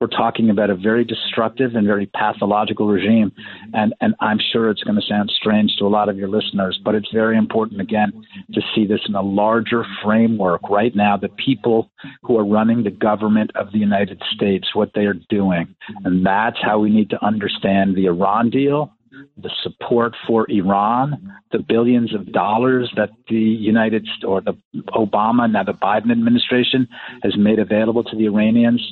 We're 0.00 0.08
talking 0.08 0.50
about 0.50 0.68
a 0.68 0.76
very 0.76 1.04
destructive 1.04 1.74
and 1.74 1.86
very 1.86 2.06
pathological 2.06 2.86
regime. 2.86 3.32
And, 3.72 3.94
and 4.02 4.14
I'm 4.20 4.38
sure 4.52 4.70
it's 4.70 4.82
going 4.82 4.96
to 4.96 5.06
sound 5.08 5.32
strange 5.34 5.74
to 5.78 5.86
a 5.86 5.88
lot 5.88 6.10
of 6.10 6.18
your 6.18 6.28
listeners, 6.28 6.78
but 6.84 6.94
it's 6.94 7.08
very 7.12 7.38
important, 7.38 7.80
again, 7.80 8.12
to 8.52 8.60
see 8.74 8.86
this 8.86 9.00
in 9.08 9.14
a 9.14 9.22
larger 9.22 9.84
framework. 10.04 10.68
Right 10.68 10.94
now, 10.94 11.16
the 11.16 11.30
people 11.30 11.90
who 12.22 12.38
are 12.38 12.44
running 12.44 12.82
the 12.82 12.90
government 12.90 13.50
of 13.54 13.72
the 13.72 13.78
United 13.78 14.22
States, 14.34 14.74
what 14.74 14.90
they 14.94 15.06
are 15.06 15.16
doing. 15.30 15.74
And 16.04 16.24
that's 16.24 16.58
how 16.62 16.78
we 16.78 16.90
need 16.90 17.08
to 17.10 17.24
understand 17.24 17.96
the 17.96 18.06
Iran 18.06 18.50
deal 18.50 18.92
the 19.36 19.50
support 19.62 20.14
for 20.26 20.50
Iran, 20.50 21.32
the 21.50 21.58
billions 21.58 22.14
of 22.14 22.32
dollars 22.32 22.92
that 22.96 23.10
the 23.28 23.34
United 23.36 24.06
or 24.26 24.40
the 24.40 24.56
Obama 24.94 25.50
now 25.50 25.64
the 25.64 25.72
Biden 25.72 26.10
administration 26.10 26.88
has 27.22 27.36
made 27.36 27.58
available 27.58 28.04
to 28.04 28.16
the 28.16 28.26
Iranians. 28.26 28.82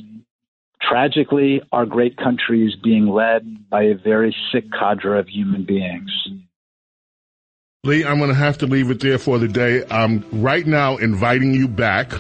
Tragically, 0.83 1.61
our 1.73 1.85
great 1.85 2.17
country 2.17 2.67
is 2.67 2.75
being 2.83 3.07
led 3.07 3.69
by 3.69 3.83
a 3.83 3.95
very 3.95 4.35
sick 4.53 4.65
cadre 4.73 5.19
of 5.19 5.29
human 5.29 5.65
beings. 5.65 6.11
Lee, 7.85 8.05
I'm 8.05 8.19
going 8.19 8.29
to 8.29 8.35
have 8.35 8.59
to 8.59 8.67
leave 8.67 8.91
it 8.91 9.01
there 9.01 9.19
for 9.19 9.39
the 9.39 9.49
day. 9.49 9.85
I'm 9.91 10.25
right 10.43 10.67
now 10.67 10.97
inviting 10.99 11.55
you 11.55 11.67
back 11.67 12.13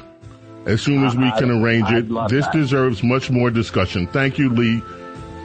as 0.66 0.80
soon 0.82 1.04
as 1.04 1.16
we 1.16 1.26
uh, 1.26 1.38
can 1.38 1.50
arrange 1.50 1.86
I'd, 1.86 2.10
it. 2.10 2.16
I'd 2.16 2.30
this 2.30 2.46
that. 2.46 2.52
deserves 2.52 3.02
much 3.02 3.30
more 3.30 3.50
discussion. 3.50 4.06
Thank 4.06 4.38
you, 4.38 4.50
Lee. 4.50 4.82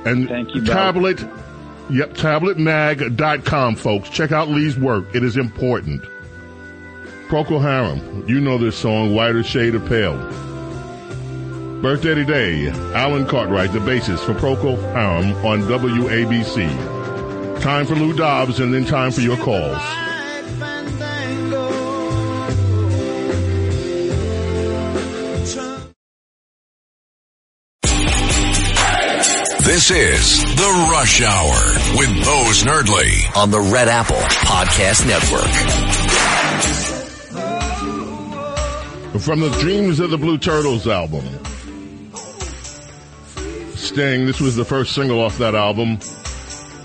And 0.06 0.28
Thank 0.30 0.54
you, 0.54 0.64
tablet. 0.64 1.20
Yep, 1.90 2.16
tabletmag.com, 2.16 3.76
folks. 3.76 4.10
Check 4.10 4.32
out 4.32 4.50
Lee's 4.50 4.78
work. 4.78 5.06
It 5.14 5.24
is 5.24 5.38
important. 5.38 6.04
Procol 7.28 7.62
Harum, 7.62 8.28
you 8.28 8.40
know 8.40 8.58
this 8.58 8.78
song, 8.78 9.16
Whiter 9.16 9.44
Shade 9.44 9.76
of 9.76 9.86
Pale. 9.88 10.18
Birthday 11.82 12.16
today, 12.16 12.70
Alan 12.94 13.28
Cartwright, 13.28 13.72
the 13.72 13.80
bassist 13.80 14.26
for 14.26 14.34
Procol 14.34 14.78
Harum 14.94 15.34
on 15.46 15.62
WABC. 15.62 17.62
Time 17.62 17.86
for 17.86 17.96
Lou 17.96 18.14
Dobbs 18.14 18.60
and 18.60 18.74
then 18.74 18.86
time 18.86 19.12
for 19.12 19.22
your 19.22 19.38
calls. 19.38 20.05
This 29.76 29.92
is 29.92 30.42
The 30.56 30.88
Rush 30.90 31.22
Hour 31.22 31.54
with 32.00 32.08
Bo 32.24 32.46
Snerdley 32.54 33.36
on 33.36 33.52
the 33.52 33.60
Red 33.60 33.90
Apple 33.90 34.16
Podcast 34.16 35.06
Network. 35.06 35.52
From 39.22 39.42
the 39.42 39.50
Dreams 39.60 40.00
of 40.00 40.12
the 40.12 40.18
Blue 40.18 40.38
Turtles 40.38 40.88
album. 40.88 41.26
Sting, 43.76 44.26
this 44.26 44.40
was 44.40 44.56
the 44.56 44.64
first 44.64 44.96
single 44.96 45.20
off 45.20 45.38
that 45.40 45.56
album. 45.56 46.00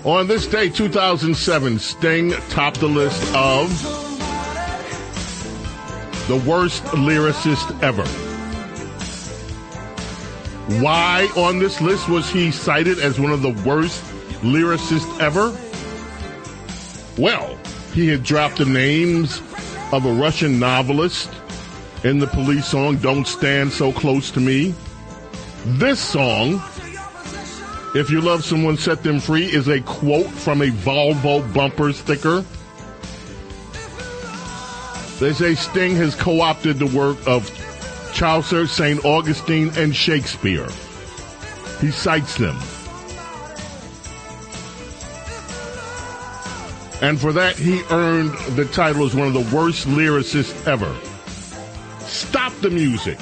On 0.03 0.27
this 0.27 0.45
day, 0.45 0.67
2007, 0.67 1.79
Sting 1.79 2.31
topped 2.49 2.81
the 2.81 2.89
list 2.89 3.23
of 3.33 3.69
the 6.27 6.35
worst 6.45 6.83
lyricist 6.83 7.81
ever. 7.81 8.30
Why 10.67 11.29
on 11.35 11.59
this 11.59 11.81
list 11.81 12.07
was 12.07 12.29
he 12.29 12.51
cited 12.51 12.99
as 12.99 13.19
one 13.19 13.31
of 13.31 13.41
the 13.41 13.51
worst 13.65 14.03
lyricists 14.41 15.19
ever? 15.19 15.57
Well, 17.21 17.57
he 17.93 18.07
had 18.07 18.23
dropped 18.23 18.57
the 18.57 18.65
names 18.65 19.41
of 19.91 20.05
a 20.05 20.13
Russian 20.13 20.59
novelist 20.59 21.29
in 22.03 22.19
the 22.19 22.27
police 22.27 22.65
song 22.65 22.97
Don't 22.97 23.27
Stand 23.27 23.73
So 23.73 23.91
Close 23.91 24.31
to 24.31 24.39
Me. 24.39 24.73
This 25.65 25.99
song, 25.99 26.61
If 27.93 28.09
You 28.09 28.21
Love 28.21 28.43
Someone, 28.43 28.77
Set 28.77 29.03
Them 29.03 29.19
Free, 29.19 29.45
is 29.45 29.67
a 29.67 29.81
quote 29.81 30.29
from 30.29 30.61
a 30.61 30.67
Volvo 30.67 31.53
bumper 31.53 31.91
sticker. 31.91 32.45
They 35.19 35.33
say 35.33 35.53
Sting 35.53 35.95
has 35.97 36.15
co-opted 36.15 36.79
the 36.79 36.87
work 36.87 37.17
of 37.27 37.47
Chaucer, 38.13 38.67
St. 38.67 39.03
Augustine, 39.05 39.71
and 39.75 39.95
Shakespeare. 39.95 40.67
He 41.79 41.91
cites 41.91 42.37
them. 42.37 42.57
And 47.01 47.19
for 47.19 47.33
that, 47.33 47.55
he 47.55 47.81
earned 47.89 48.31
the 48.55 48.65
title 48.65 49.05
as 49.05 49.15
one 49.15 49.27
of 49.27 49.33
the 49.33 49.55
worst 49.55 49.87
lyricists 49.87 50.67
ever. 50.67 50.95
Stop 52.01 52.53
the 52.61 52.69
music. 52.69 53.17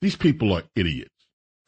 These 0.00 0.14
people 0.14 0.52
are 0.52 0.62
idiots. 0.76 1.10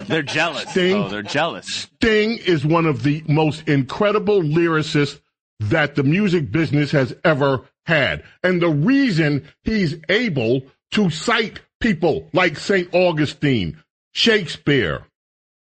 They're 0.07 0.22
jealous. 0.22 0.70
Sting. 0.70 0.97
Oh, 0.97 1.09
they're 1.09 1.22
jealous. 1.22 1.66
Sting 1.66 2.38
is 2.38 2.64
one 2.64 2.86
of 2.86 3.03
the 3.03 3.24
most 3.26 3.68
incredible 3.68 4.41
lyricists 4.41 5.20
that 5.59 5.97
the 5.97 6.05
music 6.05 6.53
business 6.53 6.93
has 6.93 7.14
ever 7.24 7.62
had. 7.86 8.22
And 8.45 8.62
the 8.62 8.70
reason 8.70 9.47
he's 9.64 9.97
able 10.09 10.62
to 10.93 11.11
cite 11.11 11.61
people 11.80 12.28
like 12.32 12.57
St. 12.57 12.88
Augustine, 12.93 13.82
Shakespeare, 14.12 15.05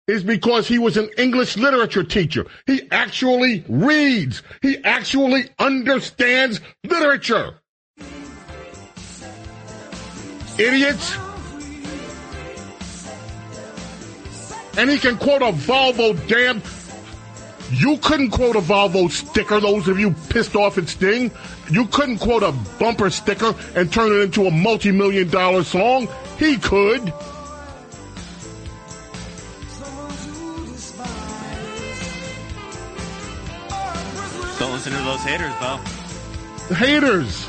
is 0.07 0.23
because 0.23 0.67
he 0.67 0.79
was 0.79 0.97
an 0.97 1.09
English 1.17 1.55
literature 1.55 2.03
teacher. 2.03 2.45
He 2.65 2.89
actually 2.91 3.63
reads. 3.69 4.41
He 4.61 4.83
actually 4.83 5.49
understands 5.59 6.59
literature. 6.83 7.59
Idiots. 10.57 11.15
And 14.77 14.89
he 14.89 14.97
can 14.97 15.17
quote 15.17 15.41
a 15.41 15.51
Volvo 15.51 16.27
damn. 16.27 16.61
You 17.71 17.97
couldn't 17.97 18.31
quote 18.31 18.55
a 18.55 18.61
Volvo 18.61 19.11
sticker, 19.11 19.59
those 19.59 19.87
of 19.87 19.99
you 19.99 20.11
pissed 20.29 20.55
off 20.55 20.77
at 20.79 20.87
Sting. 20.89 21.31
You 21.69 21.85
couldn't 21.85 22.17
quote 22.17 22.41
a 22.41 22.51
bumper 22.79 23.11
sticker 23.11 23.53
and 23.75 23.93
turn 23.93 24.11
it 24.11 24.21
into 24.23 24.47
a 24.47 24.51
multi 24.51 24.91
million 24.91 25.29
dollar 25.29 25.63
song. 25.63 26.07
He 26.39 26.57
could. 26.57 27.13
Don't 34.57 34.73
listen 34.73 34.91
to 34.91 35.03
those 35.03 35.21
haters, 35.21 35.53
Bo. 35.59 35.77
Haters. 36.73 37.47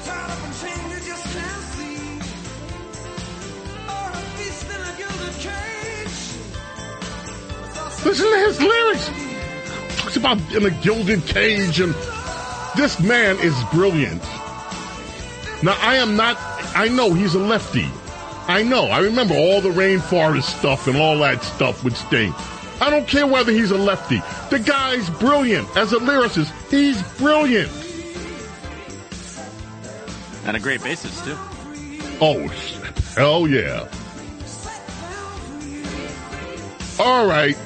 Listen 8.05 8.27
to 8.27 8.47
his 8.47 8.61
lyrics. 8.61 9.30
Talks 10.01 10.17
about 10.17 10.39
in 10.55 10.65
a 10.65 10.71
gilded 10.71 11.27
cage, 11.27 11.79
and 11.79 11.95
this 12.75 12.99
man 13.01 13.39
is 13.39 13.55
brilliant. 13.71 14.23
Now, 15.63 15.77
I 15.79 15.97
am 15.97 16.17
not, 16.17 16.39
I 16.75 16.89
know 16.89 17.13
he's 17.13 17.35
a 17.35 17.39
lefty. 17.39 17.87
I 18.49 18.63
know. 18.63 18.87
I 18.87 19.01
remember 19.01 19.35
all 19.35 19.61
the 19.61 19.69
rainforest 19.69 20.59
stuff 20.59 20.87
and 20.87 20.97
all 20.97 21.19
that 21.19 21.45
stuff 21.45 21.85
with 21.85 21.99
Sting. 21.99 22.33
I 22.81 22.89
don't 22.89 23.07
care 23.07 23.27
whether 23.27 23.53
he's 23.53 23.73
a 23.73 23.77
lefty. 23.77 24.23
The 24.49 24.59
guy's 24.59 25.11
brilliant. 25.11 25.69
As 25.77 25.93
a 25.93 25.99
lyricist, 25.99 26.51
he's 26.71 27.03
brilliant. 27.19 27.71
And 30.47 30.57
a 30.57 30.61
great 30.61 30.81
bassist, 30.81 31.25
too. 31.27 31.37
Oh, 32.23 32.49
hell 33.17 33.47
yeah. 33.47 33.87
All 36.99 37.27
right. 37.27 37.57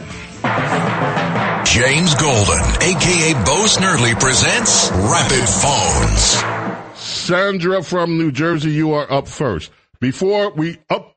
James 1.75 2.15
Golden, 2.15 2.61
aka 2.83 3.33
Bo 3.45 3.65
Snerdley, 3.67 4.19
presents 4.21 4.91
Rapid 4.93 5.49
Phones. 5.49 6.99
Sandra 6.99 7.83
from 7.83 8.19
New 8.19 8.31
Jersey, 8.31 8.71
you 8.71 8.93
are 8.93 9.11
up 9.11 9.27
first. 9.27 9.73
Before 10.01 10.51
we 10.53 10.79
up, 10.91 11.17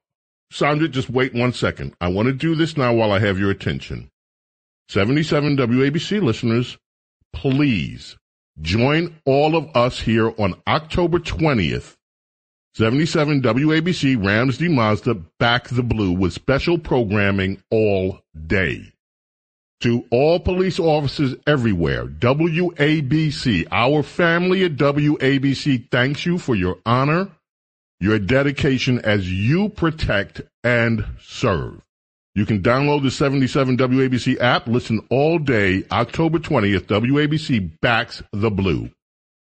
Sandra, 0.52 0.88
just 0.88 1.10
wait 1.10 1.34
one 1.34 1.52
second. 1.54 1.94
I 2.00 2.08
want 2.08 2.28
to 2.28 2.34
do 2.34 2.56
this 2.56 2.78
now 2.78 2.94
while 2.94 3.12
I 3.12 3.20
have 3.20 3.38
your 3.38 3.52
attention. 3.52 4.10
77 4.90 5.58
WABC 5.58 6.22
listeners, 6.22 6.78
please 7.34 8.16
join 8.62 9.20
all 9.26 9.56
of 9.56 9.76
us 9.76 10.00
here 10.00 10.34
on 10.40 10.56
October 10.66 11.20
20th. 11.20 11.98
77 12.76 13.42
WABC 13.42 14.26
Ramsey 14.26 14.70
Mazda 14.70 15.16
Back 15.40 15.68
the 15.68 15.84
Blue 15.84 16.14
with 16.14 16.34
special 16.34 16.78
programming 16.78 17.62
all 17.70 18.22
day. 18.46 18.94
To 19.82 20.06
all 20.10 20.40
police 20.40 20.80
officers 20.80 21.36
everywhere, 21.46 22.08
WABC, 22.08 23.68
our 23.72 24.02
family 24.02 24.66
at 24.66 24.76
WABC 24.76 25.92
thanks 25.92 26.26
you 26.26 26.40
for 26.40 26.56
your 26.56 26.78
honor, 26.84 27.30
your 28.00 28.18
dedication 28.18 28.98
as 29.00 29.32
you 29.32 29.70
protect 29.70 30.42
and 30.64 31.06
serve. 31.22 31.80
You 32.34 32.48
can 32.48 32.64
download 32.64 33.04
the 33.04 33.12
77 33.12 33.78
WABC 33.78 34.42
app, 34.42 34.68
listen 34.68 35.00
all 35.12 35.38
day, 35.38 35.84
October 35.92 36.40
20th, 36.40 36.86
WABC 36.88 37.80
backs 37.80 38.24
the 38.32 38.50
blue. 38.50 38.90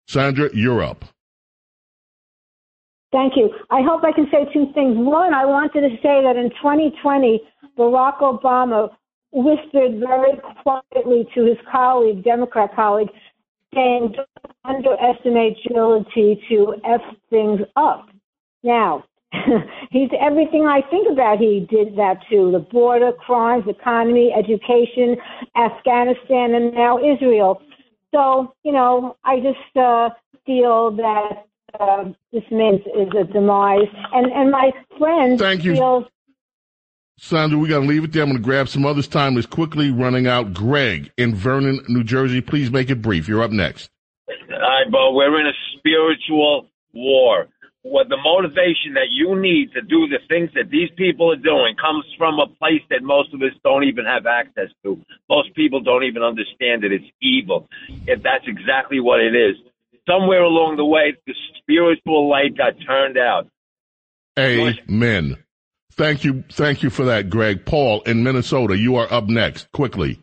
Sandra, 0.09 0.49
you're 0.53 0.83
up. 0.83 1.05
Thank 3.13 3.37
you. 3.37 3.49
I 3.71 3.81
hope 3.81 4.03
I 4.03 4.11
can 4.11 4.27
say 4.29 4.51
two 4.53 4.65
things. 4.73 4.97
One, 4.97 5.33
I 5.33 5.45
wanted 5.45 5.81
to 5.81 5.95
say 6.03 6.23
that 6.23 6.35
in 6.35 6.49
2020, 6.61 7.41
Barack 7.77 8.19
Obama 8.19 8.89
whispered 9.31 9.99
very 9.99 10.39
quietly 10.63 11.27
to 11.35 11.45
his 11.45 11.57
colleague, 11.71 12.23
Democrat 12.23 12.75
colleague, 12.75 13.09
saying, 13.73 14.15
don't 14.15 14.55
underestimate 14.63 15.57
your 15.65 15.97
ability 15.97 16.41
to 16.49 16.75
F 16.85 17.01
things 17.29 17.59
up. 17.75 18.07
Now, 18.63 19.03
he's 19.91 20.09
everything 20.19 20.65
I 20.65 20.81
think 20.89 21.11
about. 21.11 21.39
He 21.39 21.67
did 21.69 21.95
that 21.97 22.19
too. 22.29 22.51
The 22.51 22.59
border, 22.59 23.11
crimes, 23.11 23.65
economy, 23.67 24.31
education, 24.35 25.17
Afghanistan, 25.55 26.55
and 26.55 26.73
now 26.73 26.97
Israel. 26.97 27.61
So, 28.13 28.53
you 28.63 28.71
know, 28.71 29.17
I 29.23 29.39
just 29.39 29.77
uh, 29.77 30.09
feel 30.45 30.91
that 30.91 31.45
uh, 31.79 32.05
this 32.31 32.43
means 32.51 32.81
is 32.95 33.09
a 33.19 33.25
demise. 33.25 33.89
And 34.13 34.31
and 34.31 34.51
my 34.51 34.71
friend 34.97 35.37
Thank 35.37 35.63
you. 35.63 35.75
feels 35.75 36.05
Sandra, 37.17 37.57
we 37.57 37.69
got 37.69 37.79
to 37.79 37.85
leave 37.85 38.03
it 38.03 38.11
there. 38.11 38.23
I'm 38.23 38.29
going 38.29 38.41
to 38.41 38.43
grab 38.43 38.67
some 38.67 38.85
others. 38.85 39.07
Time 39.07 39.37
is 39.37 39.45
quickly 39.45 39.89
running 39.89 40.27
out. 40.27 40.53
Greg 40.53 41.11
in 41.17 41.33
Vernon, 41.33 41.79
New 41.87 42.03
Jersey, 42.03 42.41
please 42.41 42.71
make 42.71 42.89
it 42.89 43.01
brief. 43.01 43.27
You're 43.27 43.43
up 43.43 43.51
next. 43.51 43.89
All 44.27 44.59
right, 44.59 44.91
Bo, 44.91 45.13
we're 45.13 45.39
in 45.39 45.47
a 45.47 45.53
spiritual 45.77 46.67
war. 46.93 47.47
What 47.83 48.09
the 48.09 48.17
motivation 48.17 48.95
that 48.95 49.11
you 49.11 49.39
need 49.39 49.71
to 49.73 49.81
do 49.81 50.07
the 50.07 50.17
things 50.27 50.49
that 50.55 50.71
these 50.71 50.89
people 50.97 51.31
are 51.31 51.37
doing 51.37 51.75
comes 51.79 52.03
from 52.17 52.39
a 52.39 52.47
place 52.47 52.81
that 52.89 53.03
most 53.03 53.31
of 53.33 53.41
us 53.43 53.53
don't 53.63 53.83
even 53.83 54.05
have 54.05 54.25
access 54.25 54.69
to. 54.83 54.99
Most 55.29 55.53
people 55.55 55.81
don't 55.81 56.03
even 56.03 56.23
understand 56.23 56.83
it. 56.83 56.91
It's 56.91 57.05
evil. 57.21 57.69
If 58.07 58.23
that's 58.23 58.45
exactly 58.47 58.99
what 58.99 59.21
it 59.21 59.35
is. 59.35 59.55
Somewhere 60.09 60.41
along 60.43 60.77
the 60.77 60.85
way, 60.85 61.15
the 61.27 61.35
spiritual 61.59 62.27
light 62.27 62.57
got 62.57 62.73
turned 62.85 63.17
out. 63.17 63.47
Amen. 64.37 65.37
Thank 65.97 66.23
you. 66.23 66.43
Thank 66.51 66.83
you 66.83 66.89
for 66.89 67.05
that, 67.05 67.29
Greg. 67.29 67.65
Paul 67.65 68.01
in 68.01 68.23
Minnesota, 68.23 68.77
you 68.77 68.97
are 68.97 69.11
up 69.11 69.27
next. 69.27 69.71
Quickly. 69.71 70.19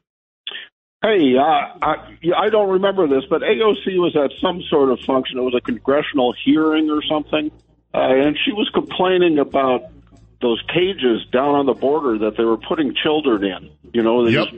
Hey, 1.02 1.34
uh, 1.36 1.42
I, 1.42 1.96
I 2.36 2.48
don't 2.48 2.68
remember 2.68 3.08
this, 3.08 3.24
but 3.28 3.42
AOC 3.42 3.98
was 3.98 4.16
at 4.16 4.30
some 4.40 4.62
sort 4.70 4.90
of 4.90 5.00
function. 5.00 5.38
It 5.38 5.42
was 5.42 5.54
a 5.56 5.60
congressional 5.60 6.32
hearing 6.44 6.90
or 6.90 7.02
something, 7.02 7.50
uh, 7.92 7.98
and 7.98 8.38
she 8.44 8.52
was 8.52 8.70
complaining 8.72 9.38
about 9.38 9.90
those 10.40 10.62
cages 10.68 11.24
down 11.32 11.56
on 11.56 11.66
the 11.66 11.72
border 11.72 12.18
that 12.18 12.36
they 12.36 12.44
were 12.44 12.56
putting 12.56 12.94
children 12.94 13.42
in. 13.42 13.70
You 13.92 14.02
know, 14.02 14.28
Yep. 14.28 14.48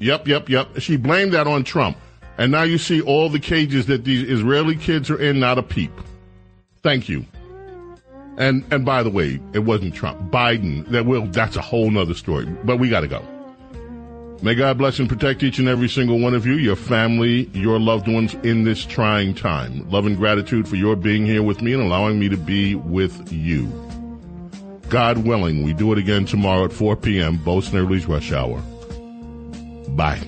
Yep, 0.00 0.26
yep, 0.26 0.48
yep. 0.48 0.80
She 0.80 0.96
blamed 0.96 1.34
that 1.34 1.46
on 1.46 1.62
Trump. 1.62 1.96
And 2.38 2.50
now 2.50 2.62
you 2.62 2.78
see 2.78 3.00
all 3.00 3.28
the 3.28 3.38
cages 3.38 3.86
that 3.86 4.04
these 4.04 4.28
Israeli 4.28 4.74
kids 4.74 5.10
are 5.10 5.20
in, 5.20 5.38
not 5.38 5.58
a 5.58 5.62
peep. 5.62 5.92
Thank 6.82 7.08
you. 7.08 7.26
And 8.38 8.64
and 8.72 8.84
by 8.84 9.02
the 9.02 9.10
way, 9.10 9.40
it 9.52 9.60
wasn't 9.60 9.94
Trump. 9.94 10.30
Biden. 10.30 10.86
That 10.88 11.06
will 11.06 11.26
that's 11.26 11.56
a 11.56 11.60
whole 11.62 11.90
nother 11.90 12.14
story. 12.14 12.46
But 12.64 12.78
we 12.78 12.88
gotta 12.88 13.08
go. 13.08 13.26
May 14.42 14.56
God 14.56 14.76
bless 14.76 14.98
and 14.98 15.08
protect 15.08 15.44
each 15.44 15.60
and 15.60 15.68
every 15.68 15.88
single 15.88 16.18
one 16.18 16.34
of 16.34 16.44
you, 16.44 16.54
your 16.54 16.74
family, 16.74 17.48
your 17.52 17.78
loved 17.78 18.08
ones 18.08 18.34
in 18.42 18.64
this 18.64 18.84
trying 18.84 19.34
time. 19.34 19.88
Love 19.88 20.04
and 20.04 20.16
gratitude 20.16 20.66
for 20.66 20.74
your 20.74 20.96
being 20.96 21.24
here 21.24 21.44
with 21.44 21.62
me 21.62 21.72
and 21.72 21.82
allowing 21.82 22.18
me 22.18 22.28
to 22.28 22.36
be 22.36 22.74
with 22.74 23.32
you. 23.32 23.66
God 24.88 25.18
willing, 25.18 25.62
we 25.62 25.72
do 25.72 25.92
it 25.92 25.98
again 25.98 26.24
tomorrow 26.24 26.64
at 26.64 26.72
4 26.72 26.96
p.m. 26.96 27.36
Bo 27.36 27.60
Snerdley's 27.60 28.06
Rush 28.06 28.32
Hour. 28.32 28.60
Bye. 29.90 30.20